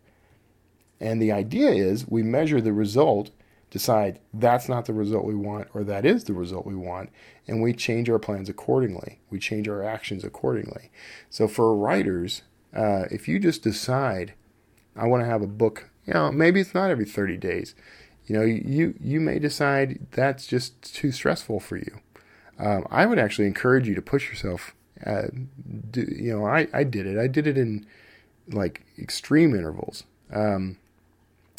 [0.99, 3.31] And the idea is we measure the result,
[3.71, 7.11] decide that's not the result we want or that is the result we want,
[7.47, 9.21] and we change our plans accordingly.
[9.31, 10.91] We change our actions accordingly.
[11.29, 12.43] So for writers,
[12.75, 14.35] uh, if you just decide,
[14.97, 17.77] I want to have a book you know, maybe it's not every 30 days.
[18.27, 22.01] You know, you you may decide that's just too stressful for you.
[22.59, 24.75] Um, I would actually encourage you to push yourself.
[25.05, 25.29] Uh,
[25.91, 27.19] do, you know, I, I did it.
[27.19, 27.87] I did it in
[28.49, 30.05] like extreme intervals.
[30.33, 30.79] Um,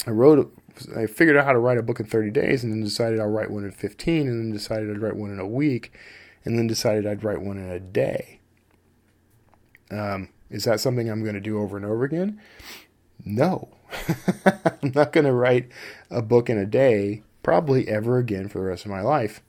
[0.06, 0.52] I wrote,
[0.96, 3.26] I figured out how to write a book in 30 days, and then decided I'll
[3.26, 5.92] write one in 15, and then decided I'd write one in a week,
[6.44, 8.40] and then decided I'd write one in a day.
[9.90, 12.40] Um, is that something I'm going to do over and over again?
[13.24, 13.68] No,
[14.44, 15.68] I'm not going to write
[16.10, 19.42] a book in a day, probably ever again for the rest of my life.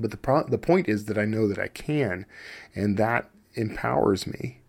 [0.00, 2.26] But the pro- the point is that I know that I can,
[2.74, 4.60] and that empowers me.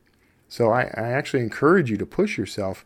[0.48, 2.86] So I, I actually encourage you to push yourself,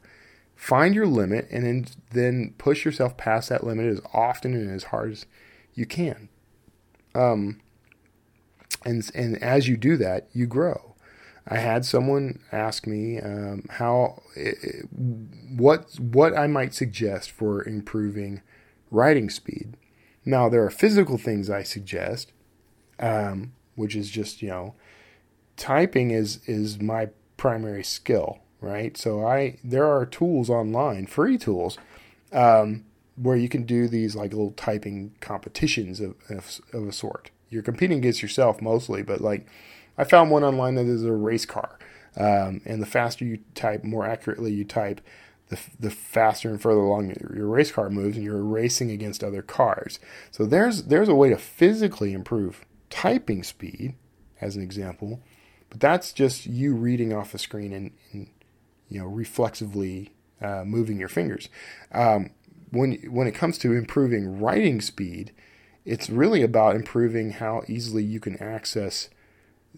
[0.55, 4.85] find your limit, and then, then push yourself past that limit as often and as
[4.85, 5.25] hard as
[5.73, 6.29] you can.
[7.15, 7.61] Um,
[8.85, 10.95] and and as you do that, you grow.
[11.47, 14.81] I had someone ask me um, how eh, eh,
[15.57, 18.41] what what I might suggest for improving
[18.91, 19.77] writing speed.
[20.23, 22.31] Now there are physical things I suggest,
[22.99, 24.75] um, which is just you know
[25.57, 28.97] typing is is my primary skill, right?
[28.97, 31.77] So I there are tools online, free tools,
[32.31, 32.85] um,
[33.15, 37.31] where you can do these like little typing competitions of, of, of a sort.
[37.49, 39.47] You're competing against yourself mostly, but like
[39.97, 41.77] I found one online that is a race car.
[42.17, 45.01] Um, and the faster you type, more accurately you type,
[45.49, 49.23] the, the faster and further along your, your race car moves, and you're racing against
[49.23, 49.99] other cars.
[50.31, 52.65] So there's there's a way to physically improve
[52.95, 53.93] typing speed,
[54.39, 55.21] as an example,
[55.69, 58.29] but that's just you reading off the screen and, and
[58.87, 61.49] you know reflexively uh, moving your fingers.
[61.91, 62.29] Um,
[62.71, 65.33] when when it comes to improving writing speed,
[65.83, 69.09] it's really about improving how easily you can access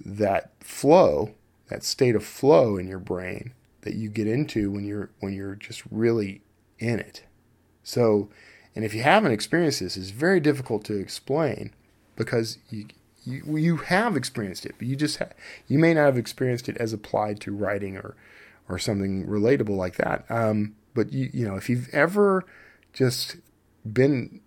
[0.05, 1.33] that flow,
[1.69, 5.55] that state of flow in your brain that you get into when you're when you're
[5.55, 6.43] just really
[6.77, 7.23] in it.
[7.81, 8.29] So,
[8.75, 11.73] and if you haven't experienced this, it's very difficult to explain
[12.15, 12.87] because you
[13.27, 15.29] you, you have experienced it, but you just ha-
[15.67, 18.15] you may not have experienced it as applied to writing or
[18.69, 20.25] or something relatable like that.
[20.29, 22.45] Um, but you you know if you've ever
[22.93, 23.37] just
[23.91, 24.41] been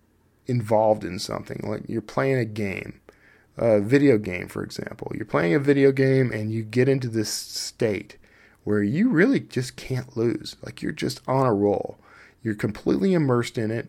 [0.47, 3.01] involved in something like you're playing a game
[3.61, 5.13] a video game, for example.
[5.15, 8.17] You're playing a video game and you get into this state
[8.65, 10.57] where you really just can't lose.
[10.63, 11.99] Like you're just on a roll.
[12.43, 13.89] You're completely immersed in it.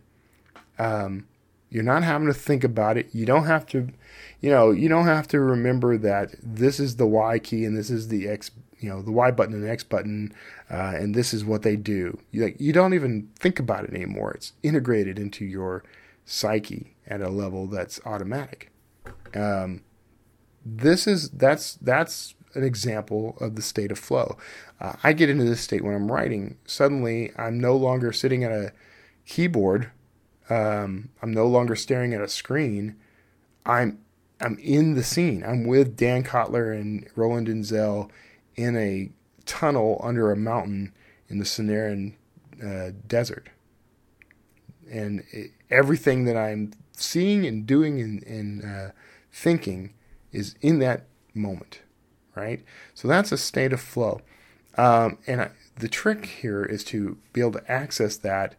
[0.78, 1.26] Um,
[1.72, 3.10] you're not having to think about it.
[3.14, 3.88] You don't have to,
[4.42, 7.90] you know, you don't have to remember that this is the Y key and this
[7.90, 10.34] is the X, you know, the Y button and X button,
[10.70, 12.20] uh, and this is what they do.
[12.32, 14.34] You, like, you don't even think about it anymore.
[14.34, 15.84] It's integrated into your
[16.26, 18.70] psyche at a level that's automatic.
[19.34, 19.82] Um,
[20.66, 24.38] this is that's that's an example of the state of flow.
[24.82, 26.58] Uh, I get into this state when I'm writing.
[26.66, 28.74] Suddenly, I'm no longer sitting at a
[29.26, 29.90] keyboard.
[30.52, 32.98] Um, I'm no longer staring at a screen.
[33.66, 34.00] I'm
[34.42, 35.44] I'm in the scene.
[35.46, 38.10] I'm with Dan Kotler and Roland Denzel
[38.56, 39.12] in a
[39.46, 40.94] tunnel under a mountain
[41.30, 42.16] in the Sonoran
[42.64, 43.50] uh, desert.
[44.92, 48.92] and it, everything that I'm seeing and doing and, and uh,
[49.32, 49.94] thinking
[50.32, 51.82] is in that moment,
[52.36, 52.64] right?
[52.94, 54.22] So that's a state of flow.
[54.78, 58.56] Um, and I, the trick here is to be able to access that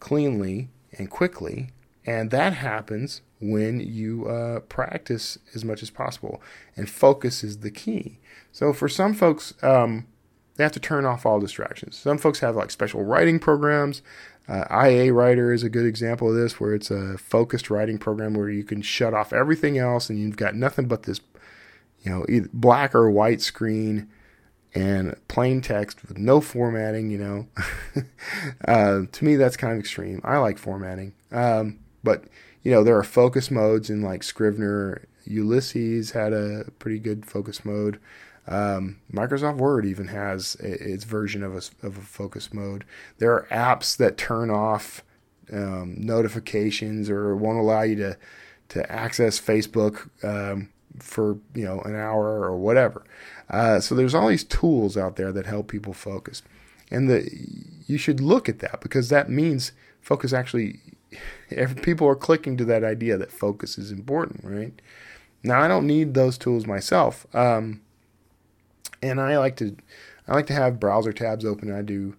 [0.00, 1.70] cleanly and quickly.
[2.04, 6.42] And that happens when you uh, practice as much as possible.
[6.76, 8.18] And focus is the key.
[8.50, 10.06] So for some folks, um,
[10.56, 11.96] they have to turn off all distractions.
[11.96, 14.02] Some folks have like special writing programs.
[14.48, 18.34] Uh, IA Writer is a good example of this, where it's a focused writing program
[18.34, 21.20] where you can shut off everything else and you've got nothing but this,
[22.00, 24.08] you know, black or white screen
[24.74, 27.10] and plain text with no formatting.
[27.10, 27.46] You know,
[28.68, 30.20] uh, to me that's kind of extreme.
[30.24, 32.24] I like formatting, um, but
[32.62, 35.06] you know there are focus modes in like Scrivener.
[35.24, 38.00] Ulysses had a pretty good focus mode.
[38.48, 42.84] Um, Microsoft Word even has its version of a, of a focus mode.
[43.18, 45.04] There are apps that turn off
[45.52, 48.16] um, notifications or won't allow you to
[48.70, 53.04] to access Facebook um, for you know an hour or whatever.
[53.50, 56.42] Uh, so there's all these tools out there that help people focus,
[56.90, 57.28] and the
[57.86, 60.80] you should look at that because that means focus actually.
[61.82, 64.80] people are clicking to that idea that focus is important, right?
[65.42, 67.26] Now I don't need those tools myself.
[67.34, 67.82] Um,
[69.02, 69.76] and I like to
[70.26, 71.72] I like to have browser tabs open.
[71.72, 72.16] I do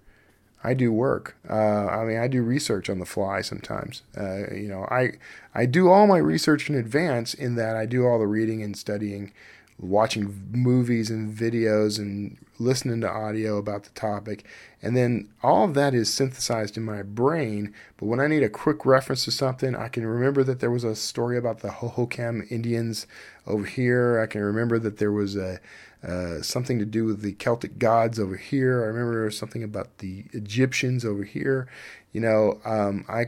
[0.64, 1.36] I do work.
[1.50, 4.02] Uh, I mean, I do research on the fly sometimes.
[4.18, 5.14] Uh, you know, I
[5.54, 7.34] I do all my research in advance.
[7.34, 9.34] In that, I do all the reading and studying,
[9.78, 14.46] watching movies and videos, and listening to audio about the topic,
[14.82, 17.74] and then all of that is synthesized in my brain.
[17.98, 20.86] But when I need a quick reference to something, I can remember that there was
[20.86, 23.06] a story about the Hohokam Indians
[23.46, 24.20] over here.
[24.20, 25.60] I can remember that there was a
[26.06, 28.84] uh, something to do with the Celtic gods over here.
[28.84, 31.68] I remember something about the Egyptians over here.
[32.12, 33.28] You know, um, I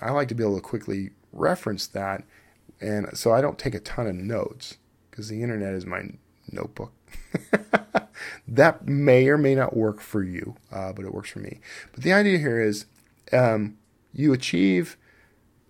[0.00, 2.22] I like to be able to quickly reference that,
[2.80, 4.78] and so I don't take a ton of notes
[5.10, 6.10] because the internet is my
[6.50, 6.92] notebook.
[8.48, 11.58] that may or may not work for you, uh, but it works for me.
[11.92, 12.86] But the idea here is
[13.32, 13.78] um,
[14.12, 14.96] you achieve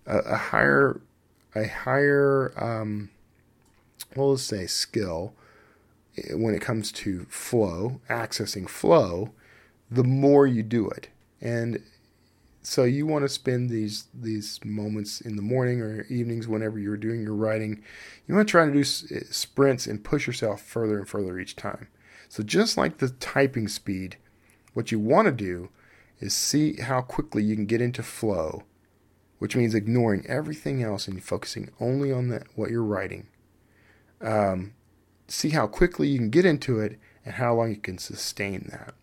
[0.07, 1.01] a, a, higher
[1.55, 3.11] a higher um,
[4.15, 5.35] well, let's say skill
[6.33, 9.33] when it comes to flow, accessing flow,
[9.91, 11.09] the more you do it.
[11.41, 11.83] And
[12.63, 16.97] so you want to spend these these moments in the morning or evenings whenever you're
[16.97, 17.83] doing your writing.
[18.27, 21.57] You want to try to do eh, sprints and push yourself further and further each
[21.57, 21.89] time.
[22.29, 24.17] So just like the typing speed,
[24.75, 25.71] what you want to do
[26.21, 28.63] is see how quickly you can get into flow,
[29.39, 33.27] which means ignoring everything else and focusing only on the, what you're writing.
[34.21, 34.75] Um,
[35.33, 38.95] see how quickly you can get into it and how long you can sustain that.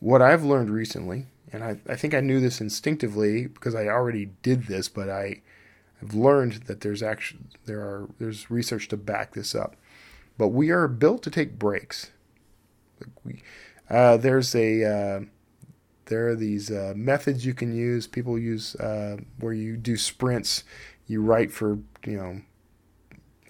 [0.00, 4.30] What I've learned recently, and I, I think I knew this instinctively because I already
[4.42, 5.42] did this, but I
[6.00, 9.76] have learned that there's actually there are there's research to back this up.
[10.36, 12.10] But we are built to take breaks.
[13.24, 13.42] We,
[13.88, 15.20] uh, there's a uh,
[16.06, 18.06] there are these uh, methods you can use.
[18.06, 20.64] People use uh, where you do sprints.
[21.06, 22.40] You write for you know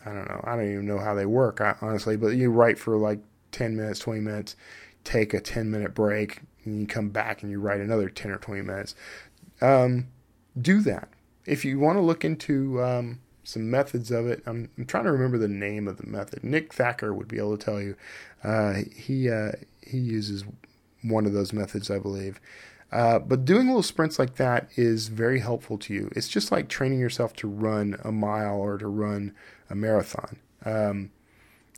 [0.05, 0.41] I don't know.
[0.45, 2.17] I don't even know how they work, honestly.
[2.17, 3.21] But you write for like
[3.53, 4.57] 10 minutes, 20 minutes,
[5.05, 8.39] take a 10 minute break, and you come back and you write another 10 or
[8.39, 8.95] 20 minutes.
[9.61, 10.09] Um,
[10.61, 11.09] do that.
[11.47, 15.13] If you want to look into um, some methods of it, I'm, I'm, trying to
[15.13, 16.45] remember the name of the method.
[16.45, 17.97] Nick Thacker would be able to tell you.
[18.45, 20.45] Uh, he uh, he uses
[21.03, 22.41] one of those methods, I believe.
[22.93, 26.11] Uh, but doing little sprints like that is very helpful to you.
[26.17, 29.33] It's just like training yourself to run a mile or to run
[29.71, 30.39] a marathon.
[30.65, 31.11] Um,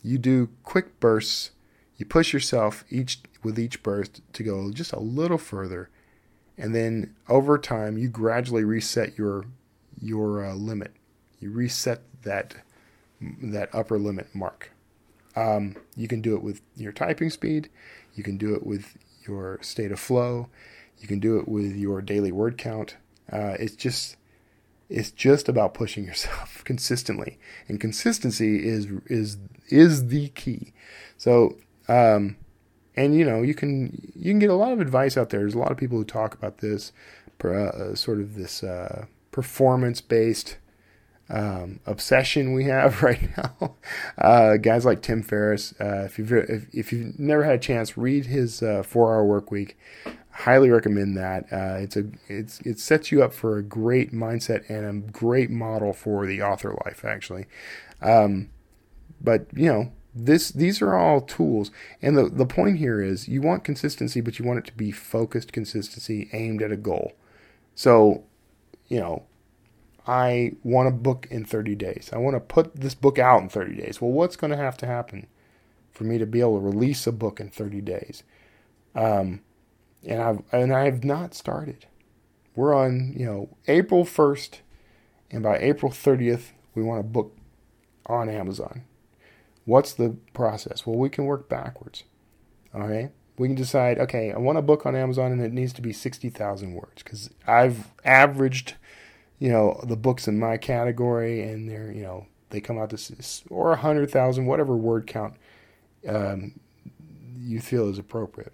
[0.03, 1.51] you do quick bursts.
[1.97, 5.91] You push yourself each with each burst to go just a little further,
[6.59, 9.45] and then over time you gradually reset your
[10.01, 10.93] your uh, limit.
[11.39, 12.55] You reset that
[13.21, 14.73] that upper limit mark.
[15.37, 17.69] Um, you can do it with your typing speed.
[18.15, 20.49] You can do it with your state of flow.
[20.99, 22.97] You can do it with your daily word count.
[23.33, 24.17] Uh, it's just
[24.89, 30.73] it's just about pushing yourself consistently, and consistency is is is the key.
[31.17, 31.57] So,
[31.89, 32.37] um,
[32.97, 35.41] and you know, you can you can get a lot of advice out there.
[35.41, 36.93] There's a lot of people who talk about this,
[37.45, 40.59] uh, sort of this uh, performance based
[41.33, 43.77] um, obsession we have right now.
[44.19, 47.97] Uh, guys like Tim Ferriss, uh, if you've if, if, you've never had a chance,
[47.97, 49.77] read his uh, Four Hour Work Week
[50.43, 51.45] highly recommend that.
[51.53, 55.51] Uh, it's a it's it sets you up for a great mindset and a great
[55.51, 57.47] model for the author life actually.
[58.01, 58.51] Um,
[59.21, 61.71] but you know this these are all tools,
[62.01, 64.91] and the the point here is you want consistency, but you want it to be
[64.91, 67.13] focused consistency aimed at a goal.
[67.75, 68.25] So
[68.89, 69.25] you know,
[70.07, 72.11] I want a book in 30 days.
[72.13, 74.01] I want to put this book out in 30 days.
[74.01, 75.29] Well, what's going to have to happen
[75.93, 78.23] for me to be able to release a book in 30 days?
[78.95, 79.41] Um,
[80.05, 81.87] and I've and I've not started.
[82.55, 84.59] We're on, you know, April 1st,
[85.31, 87.37] and by April 30th, we want a book
[88.07, 88.83] on Amazon.
[89.65, 90.87] What's the process?
[90.87, 92.05] Well, we can work backwards.
[92.75, 93.11] Okay?
[93.39, 95.93] We can decide, okay, I want a book on Amazon and it needs to be
[95.93, 98.75] 60,000 words because I've averaged,
[99.39, 103.15] you know, the books in my category and they're, you know, they come out to,
[103.49, 105.35] or a 100,000, whatever word count
[106.07, 106.61] um,
[107.39, 108.53] you feel is appropriate.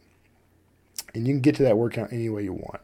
[1.14, 2.82] And you can get to that word count any way you want.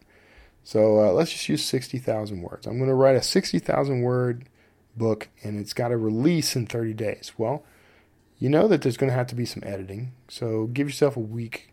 [0.63, 2.67] So uh, let's just use 60,000 words.
[2.67, 4.49] I'm going to write a 60,000 word
[4.97, 7.33] book and it's got to release in 30 days.
[7.37, 7.65] Well,
[8.39, 10.13] you know that there's going to have to be some editing.
[10.29, 11.73] So give yourself a week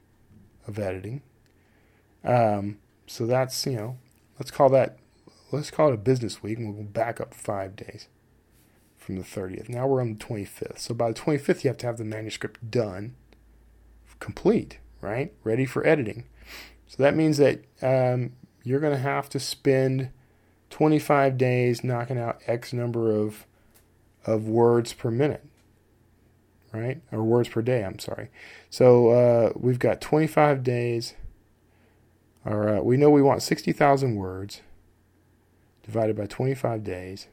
[0.67, 1.21] of editing.
[2.23, 3.97] Um, so that's, you know,
[4.37, 4.99] let's call that,
[5.51, 8.07] let's call it a business week and we'll back up five days
[8.97, 9.69] from the 30th.
[9.69, 10.79] Now we're on the 25th.
[10.79, 13.15] So by the 25th, you have to have the manuscript done,
[14.19, 15.33] complete, right?
[15.43, 16.25] Ready for editing.
[16.91, 18.33] So that means that um,
[18.65, 20.09] you're going to have to spend
[20.71, 23.45] 25 days knocking out X number of
[24.25, 25.45] of words per minute,
[26.73, 27.01] right?
[27.13, 27.85] Or words per day.
[27.85, 28.27] I'm sorry.
[28.69, 31.13] So uh, we've got 25 days.
[32.45, 32.83] All right.
[32.83, 34.61] We know we want 60,000 words
[35.83, 37.27] divided by 25 days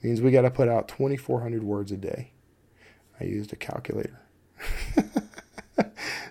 [0.00, 2.30] means we got to put out 2,400 words a day.
[3.18, 4.20] I used a calculator.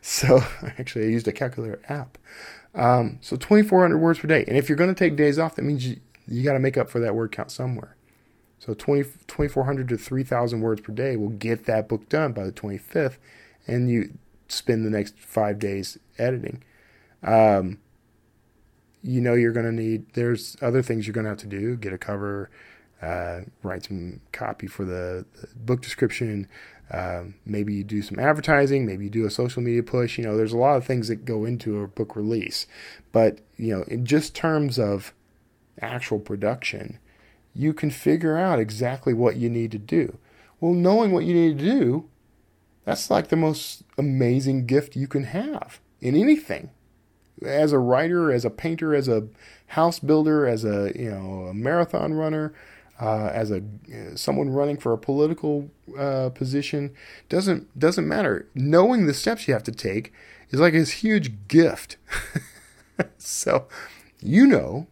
[0.10, 0.44] so
[0.80, 2.18] actually, I used a calculator app.
[2.74, 4.44] Um, so 2,400 words per day.
[4.48, 6.78] And if you're going to take days off, that means you, you got to make
[6.78, 7.96] up for that word count somewhere.
[8.58, 12.52] So 20, 2,400 to 3,000 words per day will get that book done by the
[12.52, 13.18] 25th,
[13.68, 16.64] and you spend the next five days editing.
[17.22, 17.78] Um,
[19.04, 21.76] you know you're going to need, there's other things you're going to have to do
[21.78, 22.50] get a cover,
[23.02, 26.48] uh, write some copy for the, the book description.
[26.92, 30.18] Um, maybe you do some advertising, maybe you do a social media push.
[30.18, 32.66] You know, there's a lot of things that go into a book release.
[33.12, 35.14] But, you know, in just terms of
[35.82, 36.98] actual production,
[37.54, 40.18] you can figure out exactly what you need to do.
[40.60, 42.10] Well, knowing what you need to do,
[42.86, 46.72] that's like the most amazing gift you can have in anything.
[47.44, 49.28] As a writer, as a painter, as a
[49.68, 52.54] house builder, as a you know a marathon runner,
[53.00, 53.62] uh, as a
[54.16, 56.94] someone running for a political uh, position,
[57.30, 58.48] doesn't doesn't matter.
[58.54, 60.12] Knowing the steps you have to take
[60.50, 61.98] is like this huge gift.
[63.18, 63.68] so,
[64.22, 64.88] you know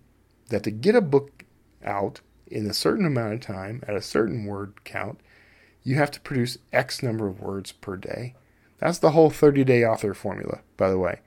[0.50, 1.44] that to get a book
[1.84, 5.20] out in a certain amount of time at a certain word count,
[5.84, 8.36] you have to produce X number of words per day.
[8.80, 11.20] That's the whole 30 day author formula, by the way.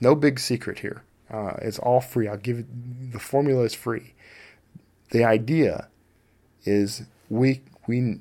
[0.00, 1.02] No big secret here.
[1.30, 2.28] Uh, it's all free.
[2.28, 4.14] I'll give it, the formula is free.
[5.10, 5.88] The idea
[6.64, 8.20] is we, we,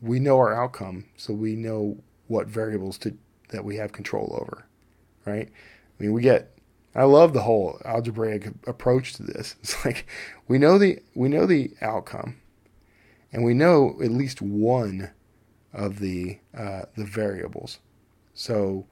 [0.00, 1.98] we know our outcome, so we know
[2.28, 3.16] what variables to,
[3.50, 4.66] that we have control over,
[5.24, 5.48] right?
[5.48, 6.52] I mean, we get
[6.94, 9.56] I love the whole algebraic approach to this.
[9.62, 10.06] It's like
[10.48, 12.36] we know the we know the outcome,
[13.32, 15.10] and we know at least one
[15.72, 17.78] of the uh, the variables.
[18.34, 18.86] So,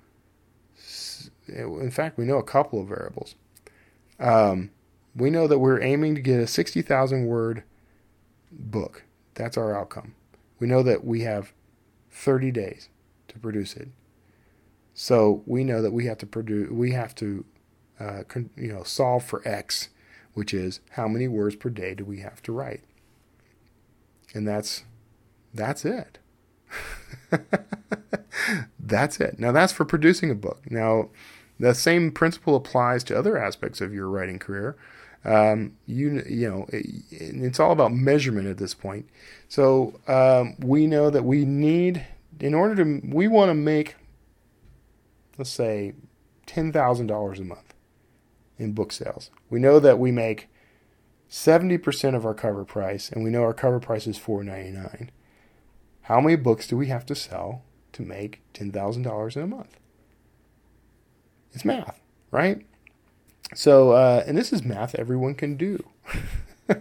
[1.48, 3.34] in fact, we know a couple of variables.
[4.18, 4.70] Um,
[5.14, 7.64] we know that we're aiming to get a sixty thousand word
[8.50, 9.04] book.
[9.34, 10.14] That's our outcome.
[10.58, 11.52] We know that we have
[12.10, 12.88] thirty days
[13.28, 13.88] to produce it.
[14.94, 16.70] So we know that we have to produce.
[16.70, 17.44] We have to
[18.00, 18.22] uh,
[18.56, 19.90] you know, solve for x,
[20.32, 22.82] which is how many words per day do we have to write?
[24.34, 24.84] And that's
[25.52, 26.18] that's it.
[28.78, 29.38] that's it.
[29.38, 30.70] Now that's for producing a book.
[30.70, 31.10] Now
[31.58, 34.76] the same principle applies to other aspects of your writing career.
[35.24, 39.08] Um, you you know it, it's all about measurement at this point.
[39.48, 42.06] So um, we know that we need
[42.38, 43.96] in order to we want to make
[45.36, 45.94] let's say
[46.46, 47.74] ten thousand dollars a month
[48.58, 49.30] in book sales.
[49.48, 50.48] We know that we make
[51.30, 55.08] 70% of our cover price, and we know our cover price is $4.99.
[56.02, 57.62] How many books do we have to sell
[57.92, 59.78] to make $10,000 in a month?
[61.52, 62.00] It's math,
[62.32, 62.66] right?
[63.54, 65.84] So, uh, and this is math everyone can do.
[66.68, 66.78] and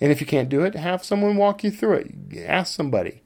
[0.00, 2.38] if you can't do it, have someone walk you through it.
[2.46, 3.22] Ask somebody.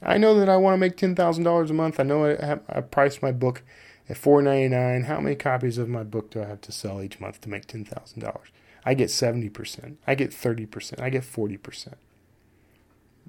[0.00, 2.00] I know that I want to make $10,000 a month.
[2.00, 3.62] I know I, have, I priced my book
[4.08, 7.40] at $4.99, how many copies of my book do I have to sell each month
[7.42, 8.36] to make $10,000?
[8.84, 9.96] I get 70%.
[10.06, 11.00] I get 30%.
[11.00, 11.94] I get 40%.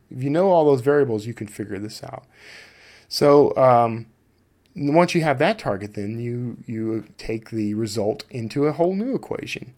[0.10, 2.26] If you know all those variables, you can figure this out.
[3.08, 4.08] So um,
[4.76, 9.16] once you have that target, then you you take the result into a whole new
[9.16, 9.74] equation.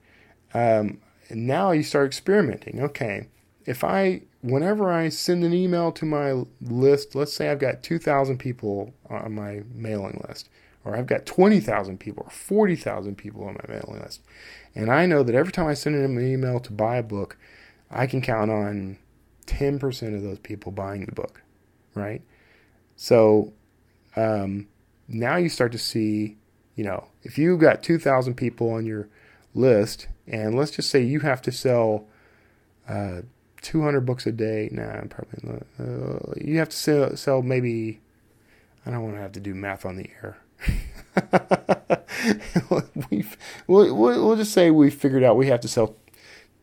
[0.54, 2.82] Um, now you start experimenting.
[2.82, 3.28] Okay,
[3.66, 8.38] if I, whenever I send an email to my list, let's say I've got 2,000
[8.38, 10.50] people on my mailing list,
[10.84, 14.22] or I've got 20,000 people, or 40,000 people on my mailing list,
[14.76, 17.38] and I know that every time I send them an email to buy a book,
[17.90, 18.98] I can count on
[19.48, 21.42] 10% of those people buying the book,
[21.96, 22.22] right?
[22.96, 23.54] So
[24.16, 24.68] um,
[25.08, 26.38] now you start to see,
[26.76, 29.08] you know, if you've got 2,000 people on your
[29.54, 32.06] list, and let's just say you have to sell
[32.88, 33.22] uh,
[33.62, 34.70] 200 books a day.
[34.72, 38.02] Nah, probably uh, you have to sell, sell maybe.
[38.86, 40.38] I don't want to have to do math on the air.
[43.10, 43.36] we've,
[43.66, 45.96] we'll, we'll just say we figured out we have to sell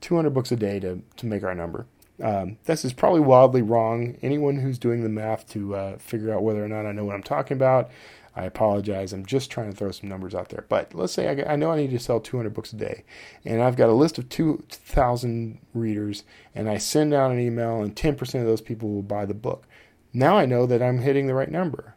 [0.02, 1.86] 200 books a day to, to make our number.
[2.22, 4.16] Um, this is probably wildly wrong.
[4.22, 7.16] Anyone who's doing the math to uh, figure out whether or not I know what
[7.16, 7.90] I'm talking about,
[8.34, 9.12] I apologize.
[9.12, 10.64] I'm just trying to throw some numbers out there.
[10.68, 13.04] But let's say I, I know I need to sell 200 books a day,
[13.44, 16.24] and I've got a list of 2,000 readers,
[16.54, 19.66] and I send out an email, and 10% of those people will buy the book.
[20.12, 21.94] Now I know that I'm hitting the right number.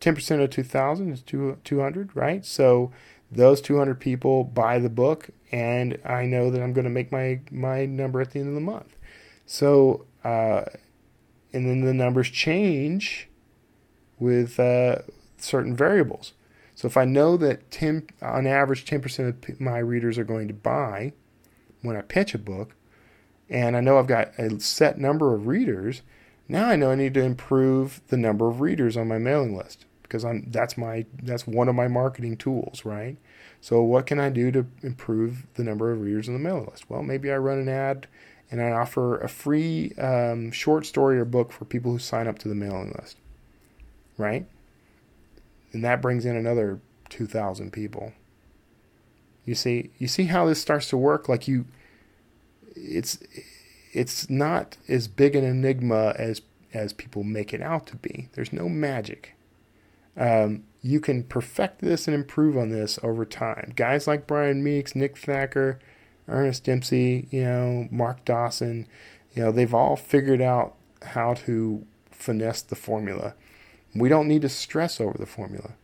[0.00, 2.44] 10% of 2,000 is 200, right?
[2.44, 2.92] So
[3.30, 7.40] those 200 people buy the book, and I know that I'm going to make my,
[7.50, 8.96] my number at the end of the month.
[9.46, 10.64] So, uh,
[11.52, 13.28] and then the numbers change
[14.18, 14.98] with uh,
[15.46, 16.32] certain variables.
[16.74, 20.54] So if I know that 10, on average, 10% of my readers are going to
[20.54, 21.12] buy
[21.82, 22.74] when I pitch a book,
[23.48, 26.02] and I know I've got a set number of readers,
[26.48, 29.86] now I know I need to improve the number of readers on my mailing list
[30.02, 33.16] because I'm that's my that's one of my marketing tools, right?
[33.60, 36.88] So what can I do to improve the number of readers on the mailing list?
[36.88, 38.06] Well, maybe I run an ad
[38.50, 42.38] and I offer a free um, short story or book for people who sign up
[42.40, 43.16] to the mailing list,
[44.16, 44.46] right?
[45.76, 48.14] And that brings in another 2,000 people.
[49.44, 51.28] You see, you see how this starts to work.
[51.28, 51.66] Like you,
[52.74, 53.18] it's
[53.92, 56.40] it's not as big an enigma as
[56.72, 58.30] as people make it out to be.
[58.32, 59.34] There's no magic.
[60.16, 63.74] Um, you can perfect this and improve on this over time.
[63.76, 65.78] Guys like Brian Meeks, Nick Thacker,
[66.26, 68.88] Ernest Dempsey, you know, Mark Dawson,
[69.34, 73.34] you know, they've all figured out how to finesse the formula.
[73.98, 75.74] We don't need to stress over the formula.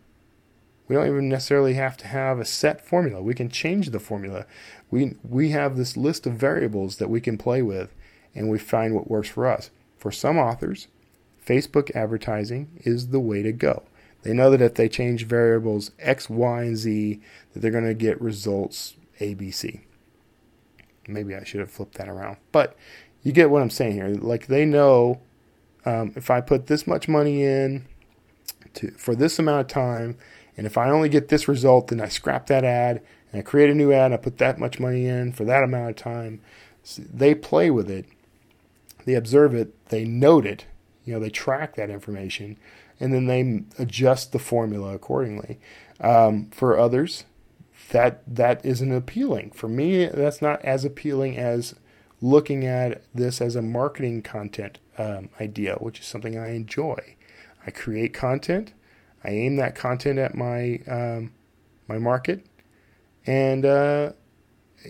[0.88, 3.22] We don't even necessarily have to have a set formula.
[3.22, 4.46] We can change the formula.
[4.90, 7.94] We we have this list of variables that we can play with
[8.34, 9.70] and we find what works for us.
[9.96, 10.88] For some authors,
[11.46, 13.84] Facebook advertising is the way to go.
[14.22, 17.20] They know that if they change variables X, Y, and Z,
[17.52, 19.80] that they're going to get results ABC.
[21.08, 22.36] Maybe I should have flipped that around.
[22.52, 22.76] But
[23.22, 24.08] you get what I'm saying here.
[24.08, 25.20] Like they know
[25.84, 27.86] um, if I put this much money in
[28.74, 30.16] to, for this amount of time,
[30.56, 33.02] and if I only get this result, then I scrap that ad
[33.32, 34.06] and I create a new ad.
[34.06, 36.40] And I put that much money in for that amount of time.
[36.82, 38.06] So they play with it,
[39.04, 40.66] they observe it, they note it.
[41.04, 42.56] You know, they track that information,
[43.00, 45.58] and then they adjust the formula accordingly.
[46.00, 47.24] Um, for others,
[47.90, 49.50] that that isn't appealing.
[49.52, 51.74] For me, that's not as appealing as
[52.20, 57.16] looking at this as a marketing content um, idea, which is something I enjoy.
[57.66, 58.72] I create content.
[59.24, 61.32] I aim that content at my um,
[61.88, 62.44] my market,
[63.26, 64.12] and uh,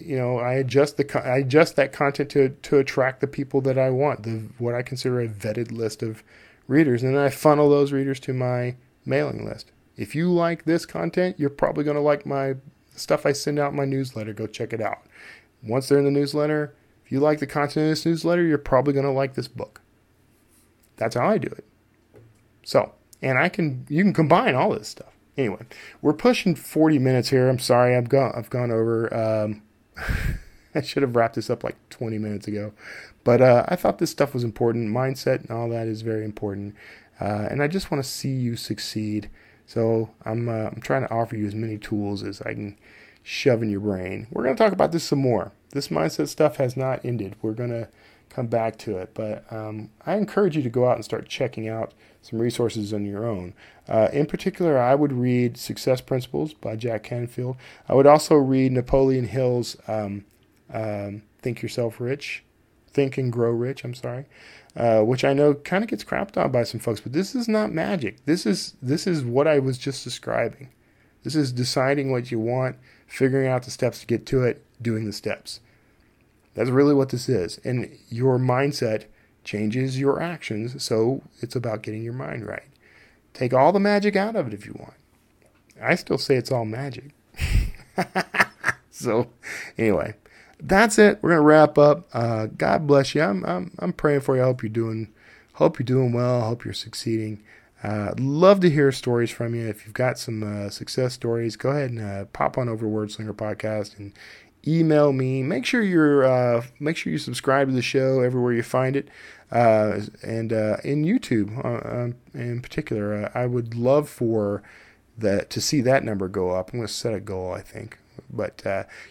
[0.01, 3.79] you know I adjust the I adjust that content to to attract the people that
[3.79, 6.23] I want, the what I consider a vetted list of
[6.67, 9.73] readers, and then I funnel those readers to my mailing list.
[9.97, 12.55] If you like this content, you're probably going to like my
[12.97, 14.33] stuff I send out in my newsletter.
[14.33, 15.03] Go check it out.
[15.63, 18.95] Once they're in the newsletter, if you like the content in this newsletter, you're probably
[18.95, 19.83] going to like this book.
[20.97, 21.65] That's how I do it.
[22.63, 25.13] So, and I can you can combine all this stuff.
[25.37, 25.63] Anyway,
[26.03, 27.49] we're pushing 40 minutes here.
[27.49, 29.13] I'm sorry, I've gone I've gone over.
[29.15, 29.63] Um,
[30.75, 32.73] I should have wrapped this up like 20 minutes ago,
[33.25, 34.89] but uh, I thought this stuff was important.
[34.89, 36.75] Mindset and all that is very important.
[37.21, 39.31] Uh, and I just want to see you succeed.
[39.67, 42.79] So I'm, uh, I'm trying to offer you as many tools as I can
[43.23, 44.27] shove in your brain.
[44.31, 45.53] We're going to talk about this some more.
[45.71, 47.37] This mindset stuff has not ended.
[47.41, 47.89] We're going to
[48.33, 49.13] come back to it.
[49.15, 51.93] But um, I encourage you to go out and start checking out
[52.23, 53.53] some resources on your own.
[53.89, 57.57] Uh, in particular, I would read Success Principles by Jack Canfield.
[57.89, 60.25] I would also read Napoleon Hill's um,
[60.73, 62.45] um, Think Yourself Rich.
[62.93, 64.27] Think and Grow Rich, I'm sorry,
[64.77, 67.49] uh, which I know kind of gets crapped on by some folks, but this is
[67.49, 68.25] not magic.
[68.27, 70.69] This is this is what I was just describing.
[71.25, 72.77] This is deciding what you want,
[73.07, 75.61] figuring out the steps to get to it, doing the steps.
[76.55, 77.59] That's really what this is.
[77.65, 79.05] And your mindset
[79.45, 82.69] changes your actions, so it's about getting your mind right.
[83.33, 84.95] Take all the magic out of it if you want.
[85.83, 87.11] I still say it's all magic.
[88.91, 89.31] so,
[89.79, 90.15] anyway,
[90.61, 91.19] that's it.
[91.23, 92.09] We're gonna wrap up.
[92.13, 93.23] Uh, God bless you.
[93.23, 94.43] I'm, I'm I'm praying for you.
[94.43, 95.09] I hope you're doing
[95.55, 96.43] hope you're doing well.
[96.43, 97.43] Hope you're succeeding.
[97.83, 99.67] Uh, love to hear stories from you.
[99.67, 102.91] If you've got some uh, success stories, go ahead and uh, pop on over to
[102.93, 104.13] Wordslinger Podcast and
[104.67, 105.43] email me.
[105.43, 109.09] Make sure you're uh, make sure you subscribe to the show everywhere you find it,
[109.51, 113.31] uh, and uh, in YouTube um, in particular.
[113.35, 114.63] I would love for
[115.19, 116.73] that to see that number go up.
[116.73, 117.99] I'm going to set a goal, I think.
[118.31, 118.63] But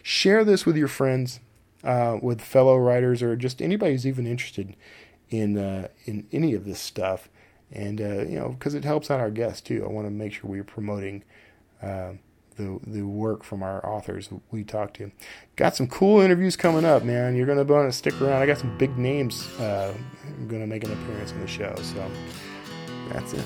[0.04, 1.40] share this with your friends,
[1.84, 4.76] with fellow writers, or just anybody who's even interested
[5.30, 5.58] in
[6.06, 7.30] in any of this stuff
[7.72, 9.84] and uh, you know because it helps out our guests too.
[9.86, 11.24] I want to make sure we're promoting
[11.82, 12.14] uh,
[12.56, 15.12] the the work from our authors we talk to.
[15.56, 17.36] Got some cool interviews coming up, man.
[17.36, 18.42] You're gonna want to stick around.
[18.42, 19.94] I got some big names uh,
[20.48, 21.76] gonna make an appearance on the show.
[21.82, 22.10] So
[23.12, 23.46] that's it.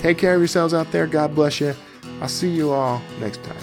[0.00, 1.06] Take care of yourselves out there.
[1.06, 1.74] God bless you.
[2.20, 3.62] I'll see you all next time.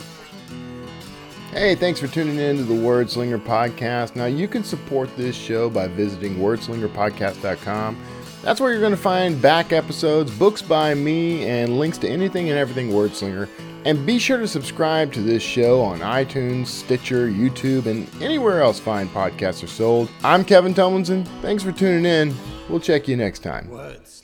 [1.52, 4.18] Hey, thanks for tuning in to the Wordslinger podcast.
[4.18, 7.98] Now, you can support this show by visiting wordslingerpodcast.com
[8.46, 12.52] that's where you're going to find back episodes, books by me, and links to anything
[12.52, 13.50] and everything Wordslinger.
[13.86, 18.80] And be sure to subscribe to this show on iTunes, Stitcher, YouTube, and anywhere else
[18.80, 20.10] fine podcasts are sold.
[20.24, 21.28] I'm Kevin Tumlinson.
[21.42, 22.36] Thanks for tuning in.
[22.68, 23.70] We'll check you next time.
[23.70, 24.15] Words.